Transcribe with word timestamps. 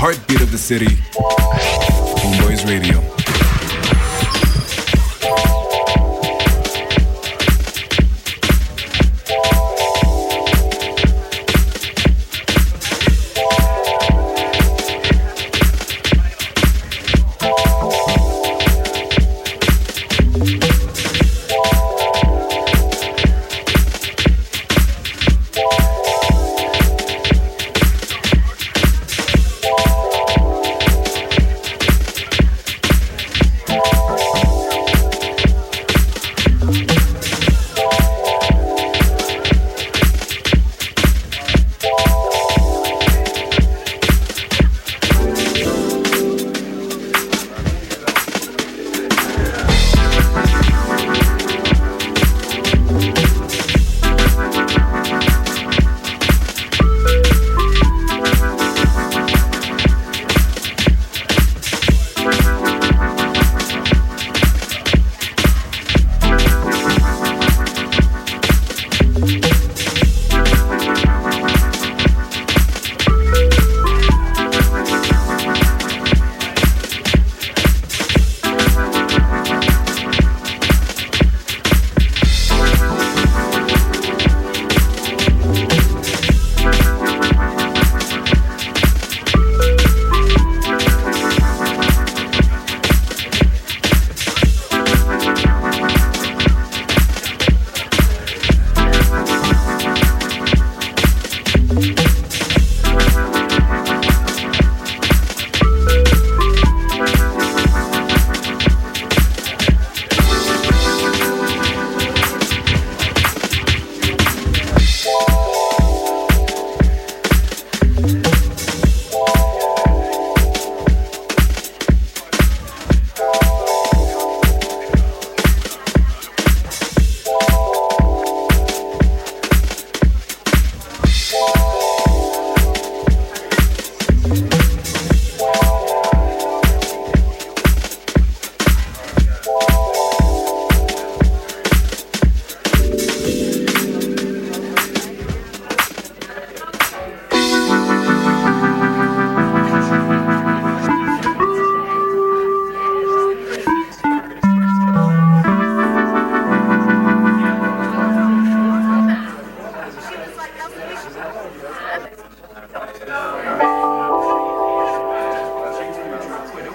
heartbeat 0.00 0.40
of 0.40 0.50
the 0.50 0.56
city, 0.56 0.96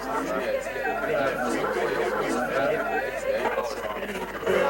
Yeah, 0.06 0.38
it's 0.38 0.68
good. 4.44 4.65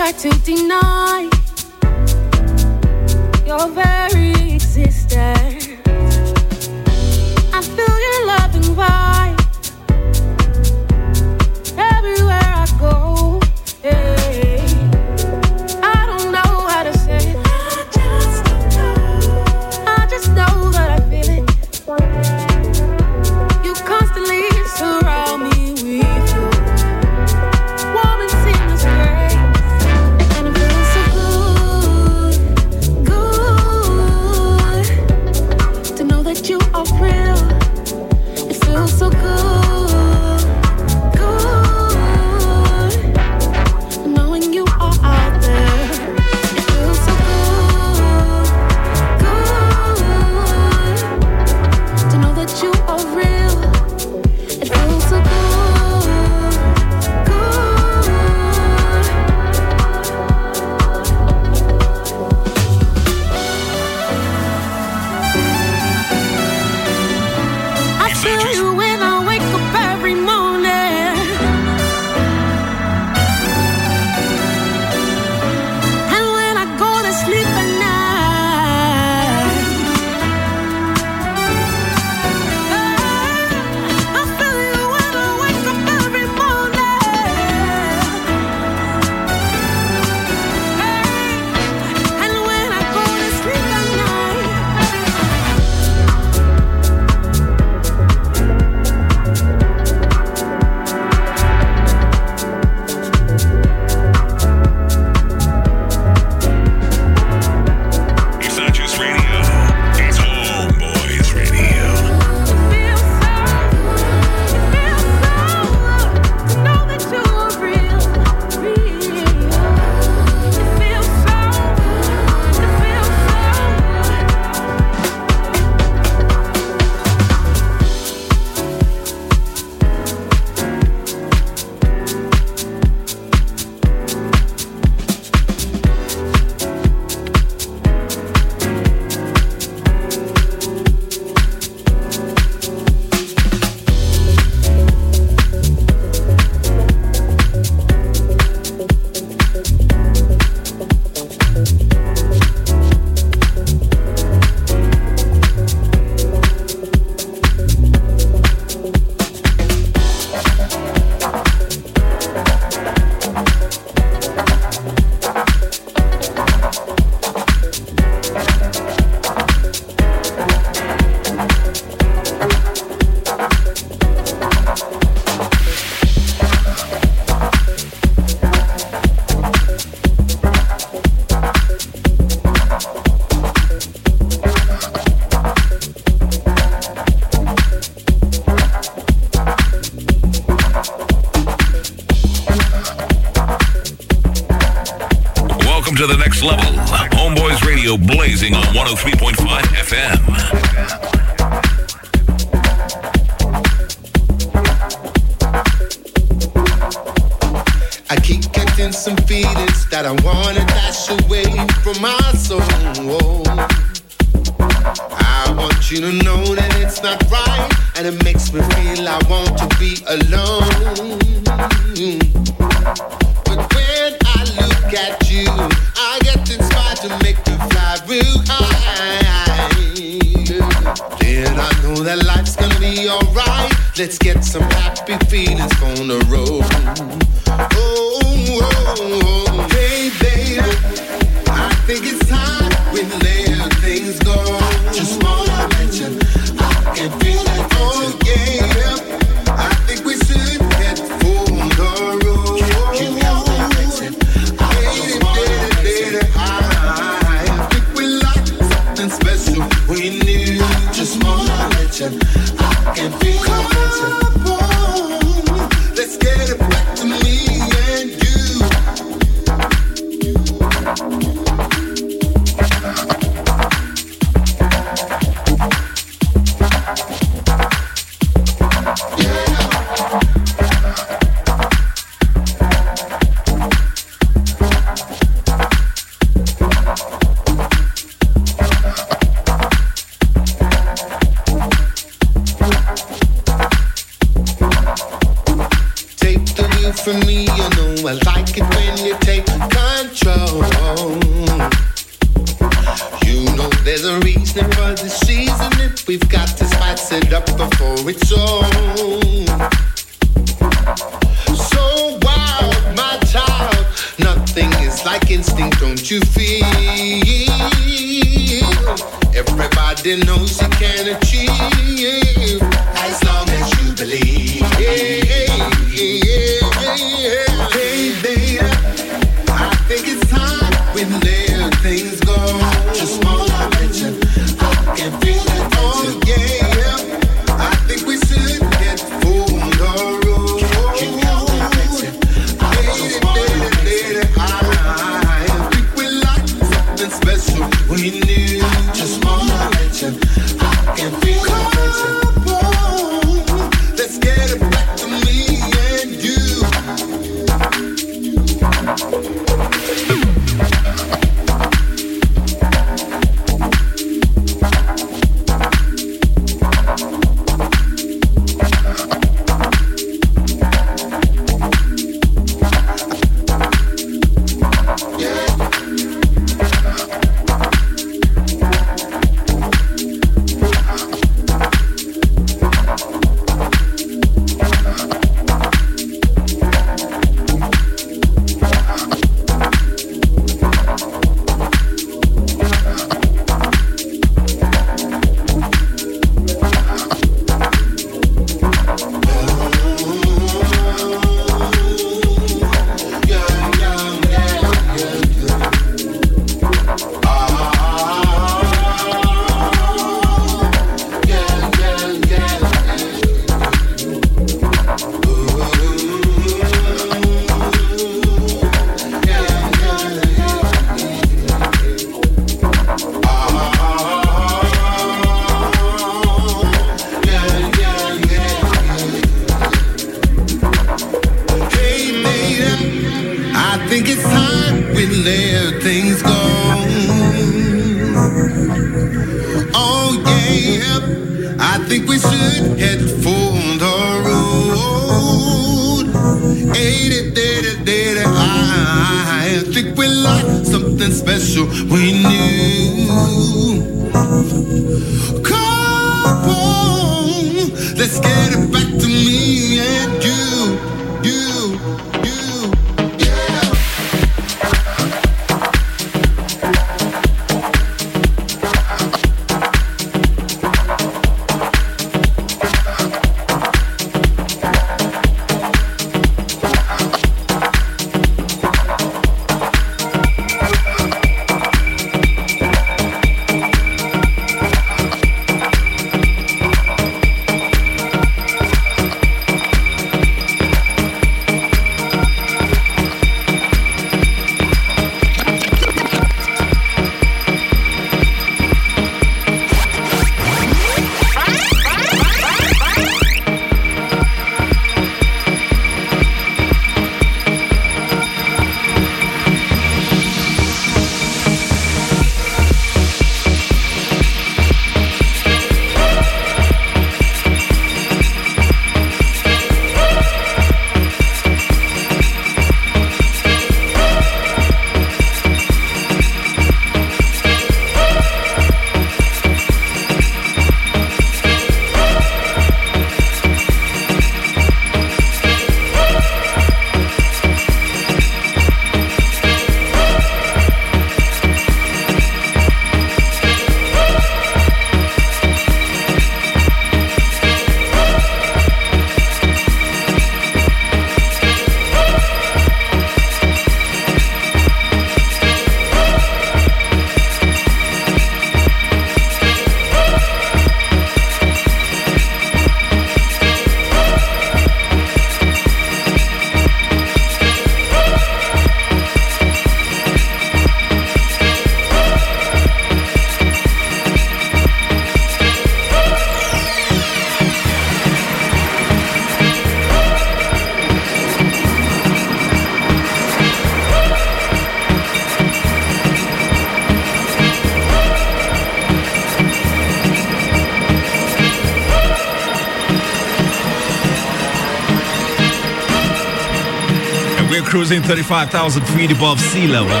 Cruising 597.78 598.02
35,000 598.02 598.84
feet 598.86 599.12
above 599.12 599.38
sea 599.38 599.68
level. 599.68 600.00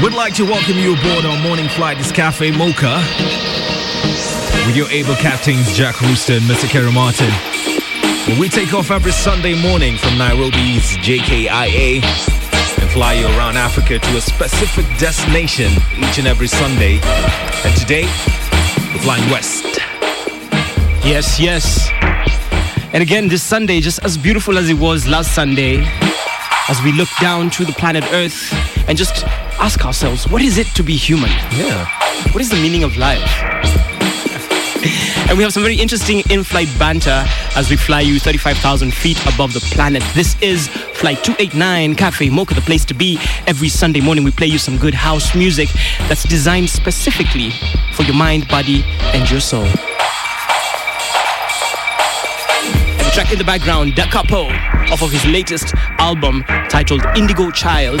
We'd 0.00 0.14
like 0.14 0.34
to 0.34 0.44
welcome 0.44 0.78
you 0.78 0.96
aboard 0.96 1.24
our 1.24 1.42
morning 1.42 1.68
flight. 1.68 1.98
This 1.98 2.12
Cafe 2.12 2.52
Mocha 2.52 3.02
with 4.68 4.76
your 4.76 4.88
able 4.90 5.16
captains 5.16 5.76
Jack 5.76 6.00
Rooster 6.00 6.34
and 6.34 6.42
Mr. 6.42 6.68
Kerry 6.68 6.92
Martin. 6.92 7.28
We 8.38 8.48
take 8.48 8.72
off 8.72 8.92
every 8.92 9.10
Sunday 9.10 9.60
morning 9.60 9.96
from 9.96 10.16
Nairobi's 10.16 10.96
JKIA 10.98 12.00
and 12.80 12.90
fly 12.92 13.14
you 13.14 13.26
around 13.36 13.56
Africa 13.56 13.98
to 13.98 14.16
a 14.16 14.20
specific 14.20 14.86
destination 15.00 15.72
each 15.98 16.18
and 16.18 16.28
every 16.28 16.46
Sunday. 16.46 17.00
And 17.64 17.76
today, 17.76 18.04
we're 18.92 19.02
flying 19.02 19.28
west. 19.28 19.64
Yes, 21.04 21.40
yes. 21.40 21.90
And 22.94 23.02
again, 23.02 23.26
this 23.26 23.42
Sunday, 23.42 23.80
just 23.80 23.98
as 24.04 24.16
beautiful 24.16 24.56
as 24.56 24.70
it 24.70 24.78
was 24.78 25.04
last 25.08 25.34
Sunday, 25.34 25.84
as 26.68 26.80
we 26.84 26.92
look 26.92 27.08
down 27.20 27.50
to 27.50 27.64
the 27.64 27.72
planet 27.72 28.04
Earth 28.12 28.52
and 28.88 28.96
just 28.96 29.24
ask 29.58 29.84
ourselves, 29.84 30.28
what 30.28 30.42
is 30.42 30.58
it 30.58 30.68
to 30.76 30.84
be 30.84 30.94
human? 30.94 31.28
Yeah. 31.50 31.88
What 32.30 32.40
is 32.40 32.50
the 32.50 32.56
meaning 32.56 32.84
of 32.84 32.96
life? 32.96 33.42
and 35.28 35.36
we 35.36 35.42
have 35.42 35.52
some 35.52 35.64
very 35.64 35.74
interesting 35.74 36.22
in-flight 36.30 36.68
banter 36.78 37.24
as 37.56 37.68
we 37.68 37.74
fly 37.74 38.00
you 38.00 38.20
35,000 38.20 38.94
feet 38.94 39.20
above 39.26 39.54
the 39.54 39.60
planet. 39.74 40.04
This 40.14 40.40
is 40.40 40.68
Flight 40.68 41.18
289 41.24 41.96
Cafe 41.96 42.30
Mocha, 42.30 42.54
the 42.54 42.60
place 42.60 42.84
to 42.84 42.94
be. 42.94 43.18
Every 43.48 43.70
Sunday 43.70 44.02
morning, 44.02 44.22
we 44.22 44.30
play 44.30 44.46
you 44.46 44.58
some 44.58 44.76
good 44.76 44.94
house 44.94 45.34
music 45.34 45.68
that's 46.06 46.22
designed 46.22 46.70
specifically 46.70 47.50
for 47.92 48.04
your 48.04 48.14
mind, 48.14 48.46
body, 48.46 48.84
and 49.12 49.28
your 49.28 49.40
soul. 49.40 49.66
Track 53.14 53.30
in 53.30 53.38
the 53.38 53.44
background, 53.44 53.94
Da 53.94 54.06
Capo, 54.06 54.48
off 54.92 55.00
of 55.00 55.12
his 55.12 55.24
latest 55.26 55.72
album 55.98 56.42
titled 56.68 57.00
Indigo 57.16 57.48
Child. 57.52 58.00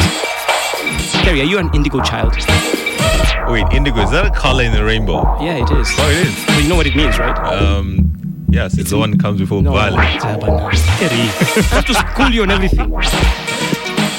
Kerry, 1.22 1.40
are 1.40 1.44
you 1.44 1.58
an 1.58 1.72
indigo 1.72 2.02
child? 2.02 2.34
Wait, 3.48 3.64
indigo, 3.72 4.00
is 4.02 4.10
that 4.10 4.26
a 4.26 4.30
color 4.30 4.64
in 4.64 4.72
the 4.72 4.84
rainbow? 4.84 5.22
Yeah, 5.40 5.62
it 5.62 5.70
is. 5.70 5.88
Oh, 5.98 6.10
it 6.10 6.26
is. 6.26 6.46
But 6.46 6.62
you 6.64 6.68
know 6.68 6.74
what 6.74 6.88
it 6.88 6.96
means, 6.96 7.16
right? 7.16 7.38
Um, 7.38 8.12
yes, 8.48 8.76
it's 8.76 8.90
the 8.90 8.98
one 8.98 9.12
that 9.12 9.20
comes 9.20 9.38
before 9.38 9.62
no, 9.62 9.70
violet. 9.70 10.00
Kerry, 10.00 10.32
I 10.32 11.62
have 11.70 11.84
to 11.84 11.94
school 11.94 12.30
you 12.30 12.42
on 12.42 12.50
everything. 12.50 12.90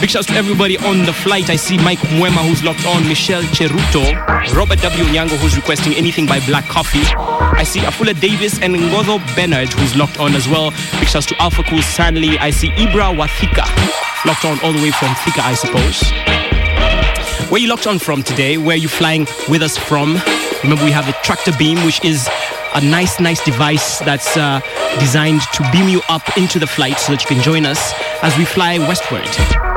Big 0.02 0.10
shouts 0.10 0.28
to 0.28 0.34
everybody 0.34 0.78
on 0.80 1.06
the 1.06 1.14
flight. 1.14 1.50
I 1.50 1.56
see 1.56 1.78
Mike 1.78 2.00
Mwema 2.00 2.48
who's 2.48 2.64
locked 2.64 2.86
on, 2.86 3.08
Michelle 3.08 3.42
Cheruto, 3.44 4.04
Robert 4.54 4.80
W. 4.82 5.04
Nyango 5.06 5.38
who's 5.38 5.56
requesting 5.56 5.94
anything 5.94 6.26
by 6.26 6.40
Black 6.46 6.66
Coffee. 6.66 7.02
I 7.18 7.64
see 7.64 7.80
Afula 7.80 8.20
Davis 8.20 8.62
and 8.62 8.76
Ngozo 8.76 9.20
Bernard 9.36 9.72
who's 9.74 9.96
locked 9.96 10.20
on 10.20 10.36
as 10.36 10.48
well. 10.48 10.72
Big 11.00 11.08
shouts 11.08 11.26
to 11.28 11.42
Alpha 11.42 11.64
Cool 11.64 11.82
Stanley. 11.82 12.38
I 12.40 12.50
see 12.52 12.70
Ibra 12.72 13.16
Wathika, 13.16 13.66
locked 14.26 14.46
on 14.46 14.60
all 14.64 14.74
the 14.74 14.84
way 14.84 14.92
from 14.92 15.16
Thika, 15.16 15.42
I 15.42 15.54
suppose. 15.56 17.50
Where 17.50 17.62
you 17.62 17.70
locked 17.70 17.88
on 17.88 17.98
from 17.98 18.22
today? 18.22 18.58
Where 18.58 18.76
are 18.76 18.78
you 18.78 18.90
flying 18.90 19.28
with 19.50 19.62
us 19.62 19.78
from? 19.78 20.18
Remember, 20.62 20.84
we 20.84 20.92
have 20.92 21.06
the 21.06 21.16
tractor 21.24 21.52
beam, 21.58 21.84
which 21.86 22.04
is 22.04 22.28
a 22.74 22.82
nice, 22.82 23.20
nice 23.20 23.44
device 23.44 24.00
that's 24.00 24.36
uh, 24.36 24.60
designed 25.00 25.42
to 25.54 25.68
beam 25.72 25.88
you 25.88 26.02
up 26.10 26.38
into 26.38 26.60
the 26.60 26.68
flight 26.68 26.98
so 26.98 27.14
that 27.14 27.22
you 27.22 27.28
can 27.28 27.42
join 27.42 27.66
us 27.66 27.94
as 28.22 28.38
we 28.38 28.46
fly 28.46 28.78
westward. 28.80 29.75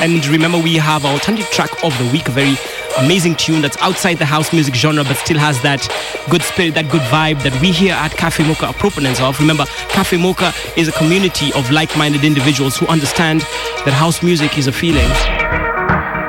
And 0.00 0.26
remember, 0.26 0.58
we 0.58 0.76
have 0.76 1.04
our 1.04 1.12
alternative 1.12 1.50
track 1.50 1.70
of 1.84 1.96
the 1.98 2.10
week, 2.10 2.26
a 2.28 2.30
very 2.30 2.56
amazing 2.98 3.34
tune 3.36 3.60
that's 3.60 3.76
outside 3.78 4.14
the 4.14 4.24
house 4.24 4.52
music 4.52 4.74
genre 4.74 5.04
but 5.04 5.16
still 5.16 5.38
has 5.38 5.60
that 5.62 5.86
good 6.30 6.42
spirit, 6.42 6.74
that 6.74 6.90
good 6.90 7.02
vibe 7.02 7.42
that 7.42 7.58
we 7.60 7.70
here 7.70 7.92
at 7.92 8.10
Cafe 8.12 8.46
Mocha 8.48 8.66
are 8.66 8.74
proponents 8.74 9.20
of. 9.20 9.38
Remember, 9.38 9.66
Cafe 9.88 10.16
Mocha 10.16 10.52
is 10.76 10.88
a 10.88 10.92
community 10.92 11.52
of 11.52 11.70
like 11.70 11.94
minded 11.96 12.24
individuals 12.24 12.76
who 12.78 12.86
understand 12.86 13.42
that 13.84 13.92
house 13.92 14.22
music 14.22 14.56
is 14.56 14.66
a 14.66 14.72
feeling. 14.72 15.08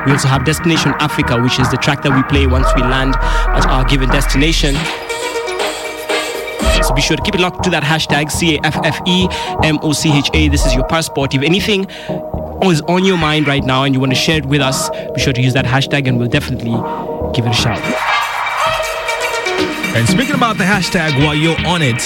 We 0.05 0.11
also 0.11 0.27
have 0.27 0.43
Destination 0.45 0.93
Africa, 0.99 1.41
which 1.41 1.59
is 1.59 1.69
the 1.71 1.77
track 1.77 2.01
that 2.03 2.13
we 2.13 2.23
play 2.23 2.47
once 2.47 2.67
we 2.75 2.81
land 2.81 3.15
at 3.15 3.65
our 3.67 3.85
given 3.85 4.09
destination. 4.09 4.75
So 6.83 6.93
be 6.93 7.01
sure 7.01 7.15
to 7.15 7.23
keep 7.23 7.35
it 7.35 7.41
locked 7.41 7.63
to 7.65 7.69
that 7.69 7.83
hashtag 7.83 8.31
C 8.31 8.57
A 8.57 8.65
F 8.65 8.77
F 8.83 8.99
E 9.05 9.27
M 9.63 9.79
O 9.81 9.93
C 9.93 10.11
H 10.11 10.29
A. 10.33 10.47
This 10.49 10.65
is 10.65 10.73
your 10.73 10.85
passport. 10.87 11.33
If 11.35 11.41
anything 11.43 11.85
is 12.69 12.81
on 12.81 13.03
your 13.03 13.17
mind 13.17 13.47
right 13.47 13.63
now 13.63 13.83
and 13.83 13.93
you 13.95 13.99
want 13.99 14.11
to 14.11 14.17
share 14.17 14.37
it 14.37 14.45
with 14.45 14.61
us, 14.61 14.89
be 14.89 15.19
sure 15.19 15.33
to 15.33 15.41
use 15.41 15.53
that 15.53 15.65
hashtag 15.65 16.07
and 16.07 16.19
we'll 16.19 16.29
definitely 16.29 16.71
give 17.33 17.45
it 17.45 17.49
a 17.49 17.53
shout. 17.53 17.79
And 19.95 20.07
speaking 20.07 20.35
about 20.35 20.57
the 20.57 20.63
hashtag 20.63 21.17
while 21.25 21.35
you're 21.35 21.59
on 21.65 21.81
it, 21.81 21.99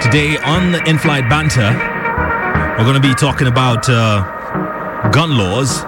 today 0.00 0.36
on 0.38 0.72
the 0.72 0.82
in 0.88 0.96
flight 0.96 1.28
banter, 1.28 1.72
we're 2.78 2.84
going 2.84 2.94
to 2.94 3.06
be 3.08 3.14
talking 3.14 3.48
about 3.48 3.88
uh, 3.88 5.10
gun 5.10 5.36
laws 5.36 5.82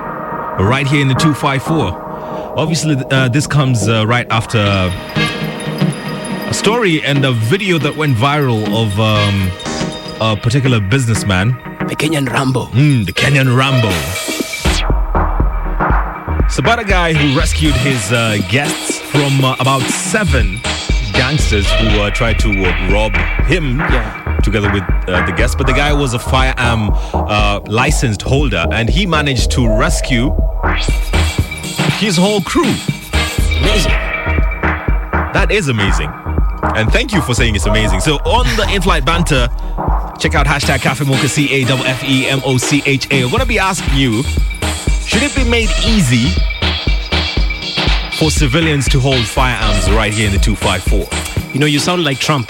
right 0.59 0.87
here 0.87 1.01
in 1.01 1.09
the 1.09 1.15
254. 1.15 2.11
Obviously, 2.59 2.97
uh, 3.11 3.29
this 3.29 3.47
comes 3.47 3.89
uh, 3.89 4.07
right 4.07 4.27
after 4.31 4.59
a 4.59 6.53
story 6.53 7.03
and 7.05 7.25
a 7.25 7.33
video 7.33 7.79
that 7.79 7.97
went 7.97 8.17
viral 8.17 8.65
of 8.67 8.99
um, 9.01 9.51
a 10.21 10.37
particular 10.37 10.81
businessman. 10.81 11.70
The 11.91 11.97
Kenyan 11.97 12.29
Rambo. 12.31 12.67
Mm, 12.67 13.05
the 13.05 13.13
Kenyan 13.13 13.57
Rambo. 13.57 13.89
It's 16.47 16.59
about 16.59 16.79
a 16.79 16.85
guy 16.85 17.13
who 17.13 17.37
rescued 17.39 17.75
his 17.75 18.13
uh, 18.13 18.39
guests 18.49 19.01
from 19.01 19.45
uh, 19.45 19.57
about 19.59 19.83
seven 19.83 20.61
gangsters 21.13 21.69
who 21.73 21.89
uh, 22.01 22.11
tried 22.11 22.39
to 22.41 22.49
uh, 22.51 22.93
rob 22.93 23.13
him 23.47 23.79
Yeah. 23.79 24.39
together 24.43 24.73
with 24.73 24.83
uh, 25.09 25.27
the 25.27 25.33
guests. 25.33 25.57
But 25.57 25.67
the 25.67 25.73
guy 25.73 25.93
was 25.93 26.15
a 26.15 26.19
firearm 26.19 26.91
uh, 27.13 27.61
licensed 27.67 28.23
holder 28.23 28.65
and 28.73 28.89
he 28.89 29.05
managed 29.07 29.51
to 29.53 29.69
rescue 29.69 30.31
his 31.99 32.17
whole 32.17 32.41
crew. 32.41 32.73
Amazing. 33.63 33.93
That 35.35 35.49
is 35.51 35.69
amazing. 35.69 36.11
And 36.77 36.91
thank 36.93 37.13
you 37.13 37.21
for 37.23 37.35
saying 37.35 37.57
it's 37.57 37.67
amazing. 37.67 38.01
So 38.01 38.17
on 38.19 38.45
the 38.57 38.73
in-flight 38.73 39.05
banter, 39.05 39.49
check 40.21 40.35
out 40.35 40.47
hashtag 40.47 40.83
Cafe 40.83 41.05
Mocha 41.05 41.29
C 41.29 41.63
A 41.63 41.67
F 41.67 42.05
E 42.05 42.27
M 42.29 42.41
O 42.45 42.59
C 42.59 42.83
H 42.85 43.09
A. 43.11 43.23
I'm 43.25 43.31
gonna 43.31 43.47
be 43.47 43.59
asking 43.59 43.95
you, 43.99 44.23
should 45.07 45.23
it 45.23 45.35
be 45.35 45.45
made 45.45 45.71
easy 45.85 46.29
for 48.19 48.31
civilians 48.31 48.87
to 48.91 49.01
hold 49.01 49.25
firearms 49.27 49.91
right 49.91 50.13
here 50.13 50.27
in 50.27 50.33
the 50.33 50.39
254? 50.39 51.53
You 51.55 51.61
know, 51.61 51.67
you 51.67 51.79
sound 51.79 52.05
like 52.05 52.19
Trump. 52.19 52.49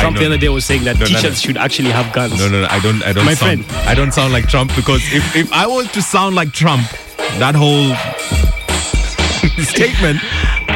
Trump 0.00 0.16
the 0.16 0.26
other 0.26 0.38
day 0.38 0.48
was 0.48 0.64
saying 0.64 0.84
that 0.84 0.98
No, 1.00 1.06
no, 1.06 1.12
no. 1.12 1.18
teachers 1.20 1.40
should 1.40 1.56
actually 1.56 1.90
have 1.90 2.12
guns. 2.12 2.38
No, 2.38 2.48
no, 2.48 2.60
no. 2.60 2.68
I 2.70 2.78
don't. 2.80 3.02
I 3.02 3.12
don't. 3.12 3.24
My 3.24 3.34
sound, 3.34 3.64
friend. 3.64 3.88
I 3.88 3.94
don't 3.94 4.12
sound 4.12 4.32
like 4.32 4.48
Trump 4.48 4.74
because 4.76 5.00
if, 5.12 5.34
if 5.34 5.52
I 5.52 5.66
was 5.66 5.90
to 5.92 6.02
sound 6.02 6.36
like 6.36 6.52
Trump, 6.52 6.86
that 7.38 7.54
whole 7.56 7.94
statement 9.64 10.20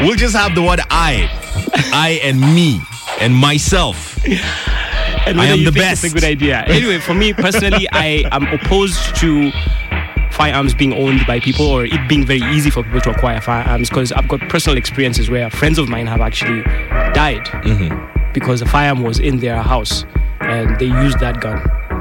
will 0.03 0.17
just 0.17 0.35
have 0.35 0.55
the 0.55 0.62
word 0.62 0.81
I, 0.91 1.29
I 1.93 2.21
and 2.25 2.41
me 2.41 2.81
and 3.21 3.35
myself. 3.35 4.19
And 5.27 5.41
I 5.41 5.47
am 5.47 5.59
the 5.65 5.73
think 5.73 5.77
best. 5.77 6.05
It's 6.05 6.13
a 6.13 6.17
good 6.17 6.25
idea. 6.25 6.63
Anyway, 6.67 6.99
for 6.99 7.15
me 7.15 7.33
personally, 7.33 7.87
I 7.93 8.25
am 8.33 8.47
opposed 8.49 9.15
to 9.17 9.51
firearms 10.31 10.75
being 10.75 10.95
owned 10.95 11.21
by 11.27 11.39
people 11.41 11.67
or 11.67 11.85
it 11.85 12.09
being 12.09 12.25
very 12.27 12.41
easy 12.55 12.71
for 12.71 12.83
people 12.83 13.01
to 13.03 13.11
acquire 13.11 13.41
firearms 13.41 13.89
because 13.91 14.13
I've 14.13 14.29
got 14.29 14.41
personal 14.49 14.79
experiences 14.79 15.29
where 15.29 15.51
friends 15.51 15.79
of 15.79 15.89
mine 15.89 16.07
have 16.07 16.21
actually 16.21 16.63
died 17.13 17.45
Mm-hmm. 17.47 18.33
because 18.33 18.63
a 18.63 18.67
firearm 18.67 19.03
was 19.03 19.19
in 19.19 19.39
their 19.41 19.61
house 19.63 20.05
and 20.41 20.79
they 20.79 20.87
used 20.87 21.19
that 21.21 21.41
gun. 21.41 21.61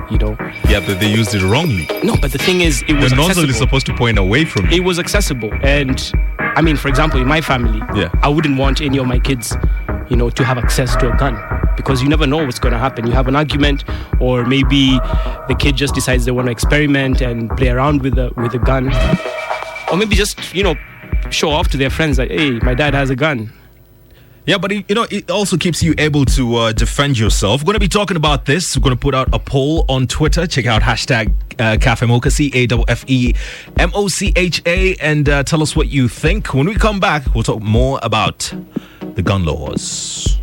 You 0.10 0.18
know, 0.18 0.36
Yeah, 0.68 0.82
but 0.86 1.00
they 1.00 1.10
used 1.10 1.34
it 1.36 1.42
wrongly. 1.44 1.88
no, 2.04 2.16
but 2.18 2.32
the 2.34 2.38
thing 2.38 2.62
is, 2.62 2.84
it 2.90 2.94
was 2.96 3.12
The 3.12 3.16
nozzle 3.18 3.30
accessible. 3.44 3.50
is 3.50 3.58
supposed 3.58 3.86
to 3.88 3.94
point 3.96 4.18
away 4.18 4.44
from 4.46 4.66
it 4.66 4.74
you. 4.74 4.84
was 4.84 5.00
accessible 5.00 5.52
and 5.64 6.12
i 6.58 6.62
mean 6.62 6.76
for 6.76 6.90
example 6.90 7.18
in 7.22 7.28
my 7.28 7.40
family 7.40 7.80
Yeah. 7.96 8.10
i 8.22 8.28
wouldn't 8.28 8.58
want 8.60 8.82
any 8.82 8.98
of 8.98 9.08
my 9.08 9.20
kids 9.20 9.56
you 10.10 10.18
know 10.18 10.30
to 10.32 10.44
have 10.44 10.58
access 10.58 10.98
to 10.98 11.14
a 11.14 11.16
gun 11.16 11.36
because 11.76 12.02
you 12.02 12.10
never 12.10 12.28
know 12.28 12.44
what's 12.46 12.60
going 12.60 12.74
to 12.74 12.80
happen 12.80 13.06
you 13.08 13.14
have 13.14 13.28
an 13.28 13.36
argument 13.36 13.84
or 14.20 14.46
maybe 14.46 15.00
the 15.48 15.56
kid 15.60 15.76
just 15.76 15.94
decides 15.96 16.26
they 16.26 16.32
want 16.32 16.48
to 16.48 16.52
experiment 16.52 17.22
and 17.22 17.50
play 17.58 17.70
around 17.70 18.02
with 18.02 18.16
the 18.16 18.32
with 18.38 18.54
a 18.54 18.60
gun 18.60 18.88
or 19.92 19.98
maybe 19.98 20.16
just 20.16 20.54
you 20.54 20.64
know 20.64 20.76
show 21.30 21.50
off 21.50 21.68
to 21.68 21.78
their 21.78 21.90
friends 21.90 22.18
that 22.18 22.30
hey 22.30 22.52
my 22.60 22.74
dad 22.74 22.94
has 22.94 23.10
a 23.10 23.16
gun 23.16 23.52
Yeah, 24.48 24.58
but 24.58 24.72
it, 24.72 24.90
you 24.90 24.96
know, 24.96 25.06
it 25.12 25.30
also 25.30 25.56
keeps 25.56 25.84
you 25.84 25.94
able 26.00 26.26
to 26.26 26.56
uh, 26.56 26.72
defend 26.74 27.20
yourself. 27.20 27.62
We're 27.62 27.66
going 27.66 27.76
to 27.76 27.80
be 27.80 27.88
talking 27.88 28.18
about 28.18 28.46
this. 28.46 28.76
We're 28.76 28.82
going 28.82 28.96
to 28.96 29.00
put 29.00 29.14
out 29.14 29.30
a 29.34 29.38
poll 29.38 29.86
on 29.88 30.08
Twitter. 30.08 30.48
Check 30.48 30.66
out 30.66 30.82
hashtag 30.82 31.32
uh, 31.60 31.78
Cafe 31.78 32.08
Mocha, 32.08 32.32
C 32.32 32.50
A 32.56 32.66
F 32.66 32.84
F 32.88 33.06
E 33.08 33.36
M 33.78 33.92
O 33.94 34.08
C 34.08 34.34
H 34.36 34.64
A, 34.66 34.96
and 34.96 35.30
uh, 35.30 35.44
tell 35.44 35.62
us 35.62 35.76
what 35.76 35.90
you 35.90 36.08
think. 36.10 36.56
When 36.56 36.66
we 36.68 36.74
come 36.74 37.00
back, 37.00 37.22
we'll 37.36 37.44
talk 37.44 37.62
more 37.62 38.00
about 38.02 38.52
the 39.14 39.22
gun 39.22 39.46
laws. 39.46 40.41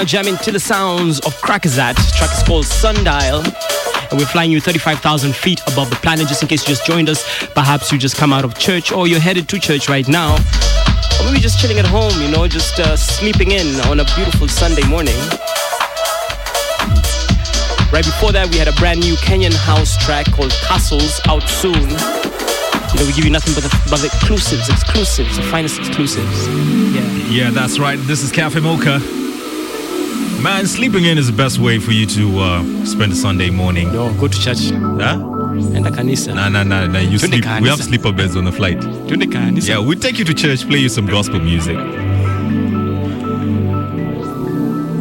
Now 0.00 0.06
jamming 0.06 0.38
to 0.38 0.50
the 0.50 0.58
sounds 0.58 1.20
of 1.26 1.34
Crackerzat. 1.42 1.94
Track 2.16 2.32
is 2.32 2.42
called 2.42 2.64
Sundial. 2.64 3.42
And 4.10 4.18
we're 4.18 4.24
flying 4.24 4.50
you 4.50 4.58
35,000 4.58 5.36
feet 5.36 5.60
above 5.70 5.90
the 5.90 5.96
planet. 5.96 6.26
Just 6.26 6.40
in 6.40 6.48
case 6.48 6.62
you 6.62 6.68
just 6.68 6.86
joined 6.86 7.10
us, 7.10 7.22
perhaps 7.48 7.92
you 7.92 7.98
just 7.98 8.16
come 8.16 8.32
out 8.32 8.42
of 8.42 8.56
church 8.58 8.92
or 8.92 9.06
you're 9.06 9.20
headed 9.20 9.46
to 9.50 9.58
church 9.58 9.90
right 9.90 10.08
now. 10.08 10.36
Or 11.20 11.26
maybe 11.26 11.38
just 11.38 11.60
chilling 11.60 11.78
at 11.78 11.84
home, 11.84 12.18
you 12.22 12.30
know, 12.30 12.48
just 12.48 12.80
uh, 12.80 12.96
sleeping 12.96 13.50
in 13.50 13.78
on 13.90 14.00
a 14.00 14.06
beautiful 14.16 14.48
Sunday 14.48 14.88
morning. 14.88 15.18
Right 17.92 18.06
before 18.06 18.32
that, 18.32 18.48
we 18.50 18.56
had 18.56 18.68
a 18.68 18.76
brand 18.80 19.00
new 19.00 19.16
Kenyan 19.16 19.52
house 19.52 20.02
track 20.02 20.32
called 20.32 20.52
Castles 20.64 21.20
out 21.28 21.42
soon. 21.42 21.74
You 21.74 22.96
know, 22.96 23.04
we 23.04 23.12
give 23.12 23.26
you 23.26 23.30
nothing 23.30 23.52
but 23.52 23.64
the, 23.64 23.90
but 23.90 24.00
the 24.00 24.06
exclusives, 24.06 24.70
exclusives, 24.70 25.36
the 25.36 25.42
finest 25.42 25.78
exclusives. 25.78 26.48
Yeah. 26.48 27.04
Yeah, 27.28 27.50
that's 27.50 27.78
right. 27.78 27.98
This 27.98 28.22
is 28.22 28.32
Caffe 28.32 28.60
Mocha. 28.60 29.19
Man, 30.42 30.66
sleeping 30.66 31.04
in 31.04 31.18
is 31.18 31.26
the 31.26 31.36
best 31.36 31.58
way 31.58 31.78
for 31.78 31.92
you 31.92 32.06
to 32.06 32.38
uh, 32.40 32.62
spend 32.86 33.12
a 33.12 33.14
Sunday 33.14 33.50
morning. 33.50 33.92
No, 33.92 34.10
go 34.14 34.26
to 34.26 34.40
church. 34.40 34.70
Huh? 34.70 35.18
And 35.74 35.84
the 35.84 35.90
kanisa. 35.90 36.34
Nah, 36.34 36.48
nah, 36.48 36.62
nah, 36.62 36.86
nah. 36.86 36.98
You 36.98 37.18
sleep. 37.18 37.44
We 37.60 37.68
have 37.68 37.82
sleeper 37.82 38.10
beds 38.10 38.36
on 38.36 38.44
the 38.44 38.52
flight. 38.52 38.78
Twende 38.78 39.30
kanisa. 39.30 39.68
Yeah, 39.68 39.80
we 39.80 39.96
take 39.96 40.18
you 40.18 40.24
to 40.24 40.32
church, 40.32 40.66
play 40.66 40.78
you 40.78 40.88
some 40.88 41.04
gospel 41.04 41.40
music. 41.40 41.76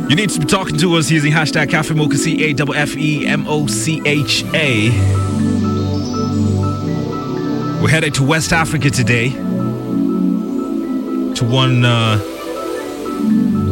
You 0.09 0.15
need 0.15 0.29
to 0.31 0.39
be 0.39 0.45
talking 0.45 0.77
to 0.79 0.95
us 0.95 1.09
using 1.09 1.31
hashtag 1.31 1.69
Caffe 1.69 1.91
Mocha, 1.91 2.17
C 2.17 2.43
A 2.43 2.53
F 2.53 2.69
F 2.75 2.97
E 2.97 3.25
M 3.25 3.47
O 3.47 3.65
C 3.67 4.01
H 4.05 4.43
A. 4.53 4.89
We're 7.81 7.87
headed 7.87 8.13
to 8.15 8.23
West 8.23 8.51
Africa 8.51 8.89
today. 8.89 9.29
To 11.35 11.45
one, 11.45 11.85
uh, 11.85 12.19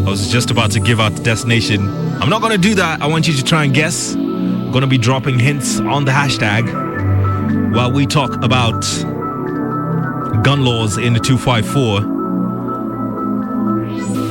I 0.08 0.10
was 0.10 0.32
just 0.32 0.51
about 0.51 0.72
to 0.72 0.80
give 0.80 1.01
out 1.01 1.18
the 1.18 1.22
destination. 1.22 1.82
I'm 2.22 2.30
not 2.30 2.39
going 2.39 2.53
to 2.53 2.58
do 2.58 2.76
that. 2.76 3.01
I 3.01 3.08
want 3.08 3.28
you 3.28 3.34
to 3.34 3.43
try 3.43 3.66
and 3.66 3.74
guess. 3.74 4.14
I'm 4.14 4.72
going 4.72 4.80
to 4.80 4.88
be 4.88 4.97
dropping 4.97 5.38
hints 5.38 5.82
on 5.82 6.05
the 6.05 6.14
hashtag 6.14 7.76
while 7.76 7.91
we 7.91 8.05
talk 8.05 8.41
about 8.41 8.80
gun 10.45 10.64
laws 10.64 10.97
in 10.97 11.12
the 11.12 11.20
254. 11.20 11.99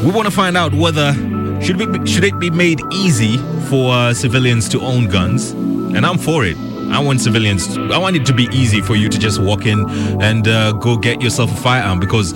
We 0.03 0.11
want 0.12 0.24
to 0.27 0.31
find 0.31 0.57
out 0.57 0.72
whether 0.72 1.12
should 1.61 1.79
it 1.79 1.93
be, 1.93 2.07
should 2.11 2.24
it 2.24 2.39
be 2.39 2.49
made 2.49 2.81
easy 2.91 3.37
for 3.68 3.93
uh, 3.93 4.14
civilians 4.14 4.70
to 4.70 4.81
own 4.81 5.09
guns, 5.09 5.51
and 5.51 6.07
I'm 6.07 6.16
for 6.16 6.47
it. 6.47 6.57
I 6.89 7.01
want 7.01 7.20
civilians. 7.20 7.77
I 7.77 7.99
want 7.99 8.16
it 8.16 8.24
to 8.27 8.33
be 8.33 8.49
easy 8.51 8.81
for 8.81 8.97
you 8.97 9.11
to 9.11 9.18
just 9.18 9.43
walk 9.43 9.66
in 9.66 9.91
and 10.22 10.49
uh, 10.49 10.72
go 10.72 10.97
get 10.97 11.20
yourself 11.20 11.53
a 11.53 11.57
firearm 11.57 12.01
because 12.01 12.33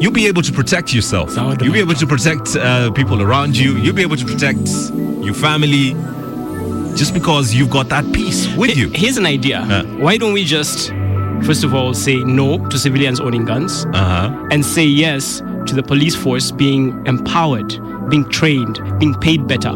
you'll 0.00 0.12
be 0.12 0.26
able 0.26 0.42
to 0.42 0.52
protect 0.52 0.92
yourself. 0.94 1.34
You'll 1.36 1.72
be 1.72 1.78
able 1.80 1.94
to 1.94 2.06
protect 2.06 2.56
uh, 2.56 2.90
people 2.92 3.22
around 3.22 3.56
you. 3.56 3.76
You'll 3.76 3.94
be 3.94 4.02
able 4.02 4.16
to 4.16 4.24
protect 4.24 4.58
your 5.24 5.34
family 5.34 5.94
just 6.96 7.12
because 7.14 7.54
you've 7.54 7.70
got 7.70 7.88
that 7.90 8.10
peace 8.12 8.48
with 8.56 8.76
you. 8.76 8.88
Here's 8.90 9.16
an 9.16 9.26
idea. 9.26 9.60
Uh. 9.60 9.84
Why 9.98 10.16
don't 10.16 10.32
we 10.32 10.44
just, 10.44 10.90
first 11.44 11.64
of 11.64 11.74
all, 11.74 11.92
say 11.94 12.16
no 12.16 12.58
to 12.68 12.78
civilians 12.78 13.20
owning 13.20 13.44
guns 13.44 13.84
Uh 13.92 14.28
huh. 14.30 14.48
and 14.50 14.64
say 14.64 14.84
yes 14.84 15.40
to 15.66 15.74
the 15.74 15.82
police 15.82 16.14
force 16.14 16.50
being 16.52 17.04
empowered, 17.06 17.68
being 18.08 18.28
trained, 18.30 18.80
being 18.98 19.14
paid 19.14 19.46
better 19.46 19.72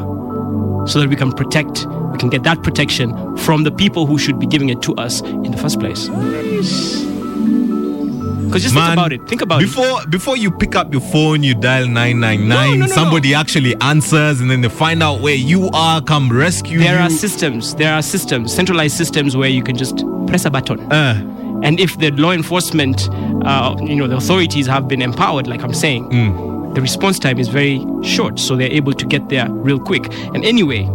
so 0.86 0.98
that 1.00 1.08
we 1.08 1.16
can 1.16 1.32
protect, 1.32 1.86
we 2.12 2.18
can 2.18 2.30
get 2.30 2.42
that 2.44 2.62
protection 2.62 3.36
from 3.36 3.64
the 3.64 3.70
people 3.70 4.06
who 4.06 4.16
should 4.18 4.38
be 4.38 4.46
giving 4.46 4.68
it 4.70 4.80
to 4.82 4.94
us 4.94 5.20
in 5.20 5.50
the 5.50 5.56
first 5.58 5.78
place. 5.80 6.08
Because 8.50 8.62
just 8.62 8.74
think 8.74 8.84
Man, 8.84 8.92
about 8.98 9.12
it. 9.12 9.28
Think 9.28 9.42
about 9.42 9.62
it. 9.62 9.66
before 9.66 10.06
before 10.08 10.36
you 10.36 10.50
pick 10.50 10.74
up 10.74 10.92
your 10.92 11.00
phone, 11.00 11.42
you 11.42 11.54
dial 11.54 11.86
nine 11.86 12.18
nine 12.20 12.48
No, 12.48 12.70
no, 12.74 12.86
no, 12.86 12.86
Somebody 12.86 13.34
actually 13.34 13.74
answers, 13.80 14.40
and 14.40 14.50
then 14.50 14.60
they 14.60 14.68
find 14.68 15.02
out 15.02 15.20
where 15.20 15.34
you 15.36 15.68
are, 15.72 16.00
come 16.02 16.30
rescue 16.32 16.78
There 16.80 16.96
you. 16.98 17.00
are 17.06 17.10
systems, 17.10 17.74
there 17.76 17.94
are 17.94 18.02
systems, 18.02 18.52
centralized 18.54 18.96
systems 18.96 19.36
where 19.36 19.48
you 19.48 19.62
can 19.62 19.76
just 19.76 20.04
press 20.26 20.44
a 20.44 20.50
button. 20.50 20.80
uh, 20.92 21.14
And 21.62 21.78
if 21.78 21.98
the 21.98 22.10
law 22.12 22.32
enforcement, 22.32 23.08
uh, 23.44 23.76
you 23.82 23.94
know, 23.96 24.08
the 24.08 24.16
authorities 24.16 24.66
have 24.66 24.88
been 24.88 25.02
empowered, 25.02 25.46
like 25.46 25.62
I'm 25.62 25.74
saying, 25.74 26.08
the 26.74 26.80
response 26.80 27.18
time 27.18 27.38
is 27.38 27.48
very 27.48 27.84
short, 28.02 28.38
so 28.38 28.56
they're 28.56 28.72
able 28.72 28.94
to 28.94 29.06
get 29.06 29.28
there 29.28 29.48
real 29.50 29.78
quick. 29.78 30.04
And 30.34 30.44
anyway, 30.44 30.88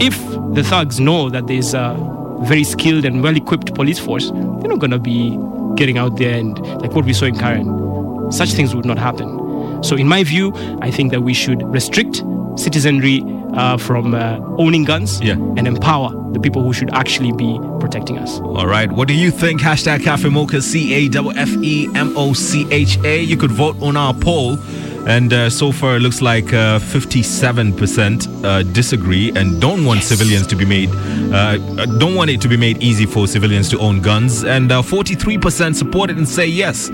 if 0.00 0.16
the 0.54 0.62
thugs 0.64 0.98
know 0.98 1.30
that 1.30 1.46
there's 1.46 1.74
a 1.74 1.94
very 2.42 2.64
skilled 2.64 3.04
and 3.04 3.22
well-equipped 3.22 3.74
police 3.74 3.98
force, 3.98 4.30
they're 4.30 4.68
not 4.74 4.80
gonna 4.80 4.98
be 4.98 5.38
getting 5.76 5.98
out 5.98 6.16
there 6.16 6.34
and 6.38 6.58
like 6.80 6.92
what 6.94 7.04
we 7.04 7.12
saw 7.12 7.26
in 7.26 7.36
Karen. 7.38 8.30
Such 8.32 8.52
things 8.52 8.74
would 8.74 8.86
not 8.86 8.98
happen. 8.98 9.82
So, 9.82 9.96
in 9.96 10.08
my 10.08 10.24
view, 10.24 10.52
I 10.80 10.90
think 10.90 11.10
that 11.12 11.22
we 11.22 11.34
should 11.34 11.62
restrict 11.68 12.22
citizenry 12.56 13.22
uh, 13.52 13.76
from 13.76 14.14
uh, 14.14 14.38
owning 14.58 14.84
guns 14.84 15.20
Yeah. 15.20 15.34
and 15.56 15.66
empower 15.68 16.10
the 16.32 16.40
people 16.40 16.62
who 16.62 16.72
should 16.72 16.90
actually 16.94 17.32
be 17.32 17.58
protecting 17.80 18.18
us. 18.18 18.40
all 18.40 18.66
right. 18.66 18.90
What 18.90 19.08
do 19.08 19.14
you 19.14 19.30
think? 19.30 19.60
Hashtag 19.60 20.02
Caffe 20.02 20.28
Mocha, 20.30 20.62
C 20.62 20.94
A 20.94 21.10
F 21.18 21.26
F 21.36 21.48
E 21.62 21.88
M 21.94 22.16
O 22.16 22.32
C 22.32 22.66
H 22.70 22.98
A. 23.04 23.20
You 23.22 23.36
could 23.36 23.52
vote 23.52 23.76
on 23.82 23.96
our 23.96 24.14
poll. 24.14 24.56
And 25.06 25.32
uh, 25.32 25.50
so 25.50 25.70
far, 25.70 25.96
it 25.96 26.00
looks 26.00 26.22
like 26.22 26.52
uh, 26.52 26.78
57% 26.78 28.44
uh, 28.44 28.62
disagree 28.62 29.30
and 29.36 29.60
don't 29.60 29.84
want 29.84 30.02
civilians 30.02 30.46
to 30.46 30.56
be 30.56 30.64
made, 30.64 30.90
uh, 31.32 31.58
uh, 31.58 31.86
don't 31.98 32.14
want 32.14 32.30
it 32.30 32.40
to 32.40 32.48
be 32.48 32.56
made 32.56 32.82
easy 32.82 33.04
for 33.04 33.26
civilians 33.26 33.68
to 33.70 33.78
own 33.78 34.00
guns. 34.00 34.44
And 34.44 34.72
uh, 34.72 34.82
43% 34.82 35.74
support 35.74 36.10
it 36.10 36.16
and 36.16 36.28
say 36.28 36.46
yes. 36.46 36.88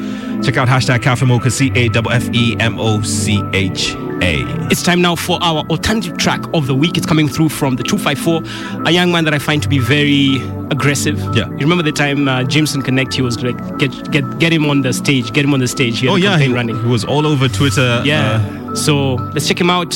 Check 0.44 0.56
out 0.56 0.68
hashtag 0.68 1.02
Caffe 1.02 1.24
Mocha, 1.24 1.50
C 1.50 1.70
A 1.74 1.88
F 1.88 2.06
F 2.10 2.34
E 2.34 2.56
M 2.58 2.80
O 2.80 3.00
C 3.02 3.42
H 3.52 3.94
A. 4.22 4.44
It's 4.70 4.82
time 4.82 5.00
now 5.00 5.16
for 5.16 5.38
our 5.42 5.64
alternative 5.70 6.16
track 6.18 6.40
of 6.54 6.66
the 6.66 6.74
week. 6.74 6.96
It's 6.96 7.06
coming 7.06 7.28
through 7.28 7.48
from 7.48 7.76
the 7.76 7.82
254, 7.82 8.82
a 8.86 8.90
young 8.90 9.10
man 9.12 9.24
that 9.24 9.34
I 9.34 9.38
find 9.38 9.62
to 9.62 9.68
be 9.68 9.78
very 9.78 10.36
aggressive. 10.70 11.18
Yeah. 11.34 11.48
You 11.50 11.56
remember 11.58 11.82
the 11.82 11.92
time 11.92 12.28
uh, 12.28 12.44
Jameson 12.44 12.82
Connect, 12.82 13.14
he 13.14 13.22
was 13.22 13.42
like, 13.42 13.56
get, 13.78 14.10
get, 14.12 14.38
get 14.38 14.52
him 14.52 14.66
on 14.66 14.82
the 14.82 14.92
stage, 14.92 15.32
get 15.32 15.44
him 15.44 15.54
on 15.54 15.60
the 15.60 15.68
stage. 15.68 15.98
He 16.00 16.06
had 16.06 16.12
Oh, 16.12 16.16
yeah. 16.16 16.38
He, 16.38 16.52
running. 16.52 16.78
he 16.82 16.88
was 16.88 17.04
all 17.04 17.26
over 17.26 17.48
Twitter. 17.48 18.02
Yeah. 18.04 18.46
uh, 18.70 18.74
so 18.76 19.14
let's 19.14 19.48
check 19.48 19.60
him 19.60 19.70
out. 19.70 19.92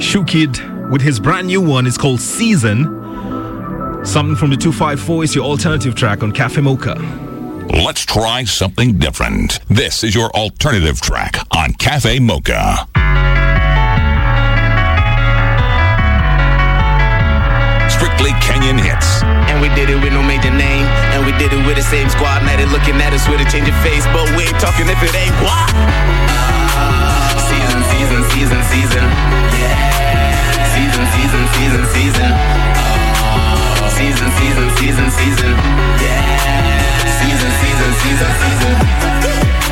Shoe 0.00 0.24
Kid 0.24 0.58
with 0.90 1.02
his 1.02 1.20
brand 1.20 1.46
new 1.46 1.60
one. 1.60 1.86
It's 1.86 1.98
called 1.98 2.20
Season. 2.20 2.84
Something 4.04 4.34
from 4.36 4.50
the 4.50 4.56
254 4.56 5.24
is 5.24 5.34
your 5.34 5.44
alternative 5.44 5.94
track 5.94 6.22
on 6.22 6.32
Caffe 6.32 6.58
Mocha. 6.60 6.94
Let's 7.72 8.04
try 8.04 8.42
something 8.44 8.98
different. 8.98 9.60
This 9.68 10.02
is 10.02 10.12
your 10.12 10.30
alternative 10.30 11.00
track 11.00 11.36
on 11.52 11.72
Caffe 11.74 12.18
Mocha. 12.18 12.88
Strictly 17.86 18.34
Kenyan 18.42 18.74
hits. 18.74 19.22
And 19.22 19.62
we 19.62 19.68
did 19.78 19.88
it 19.88 20.02
with 20.02 20.12
no 20.12 20.22
major 20.22 20.50
name. 20.50 20.82
And 21.14 21.24
we 21.24 21.30
did 21.38 21.52
it 21.52 21.64
with 21.64 21.76
the 21.76 21.86
same 21.86 22.08
squad. 22.10 22.42
Now 22.42 22.56
they 22.56 22.66
looking 22.66 22.98
at 22.98 23.12
us 23.14 23.28
with 23.28 23.40
a 23.40 23.46
change 23.46 23.68
of 23.68 23.78
face. 23.86 24.02
But 24.10 24.26
we 24.34 24.50
ain't 24.50 24.58
talking 24.58 24.90
if 24.90 24.98
it 25.06 25.14
ain't 25.14 25.36
what? 25.38 25.70
Season, 27.46 27.80
season, 27.94 28.20
season, 28.34 28.60
season. 28.66 29.06
Yeah. 29.62 29.78
Season, 30.74 31.06
season, 31.14 31.42
season, 31.54 31.82
season. 31.94 32.79
Season, 34.00 34.30
season, 34.40 34.68
season, 34.80 35.10
season. 35.10 35.52
Yeah. 36.00 37.04
Season, 37.20 37.52
season, 37.60 37.90
season, 38.00 38.32
season. 38.40 38.74